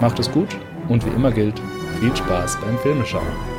Macht 0.00 0.18
es 0.20 0.30
gut 0.30 0.56
und 0.88 1.04
wie 1.04 1.10
immer 1.10 1.32
gilt, 1.32 1.60
viel 2.00 2.14
Spaß 2.14 2.58
beim 2.60 2.78
Filmeschauen. 2.78 3.57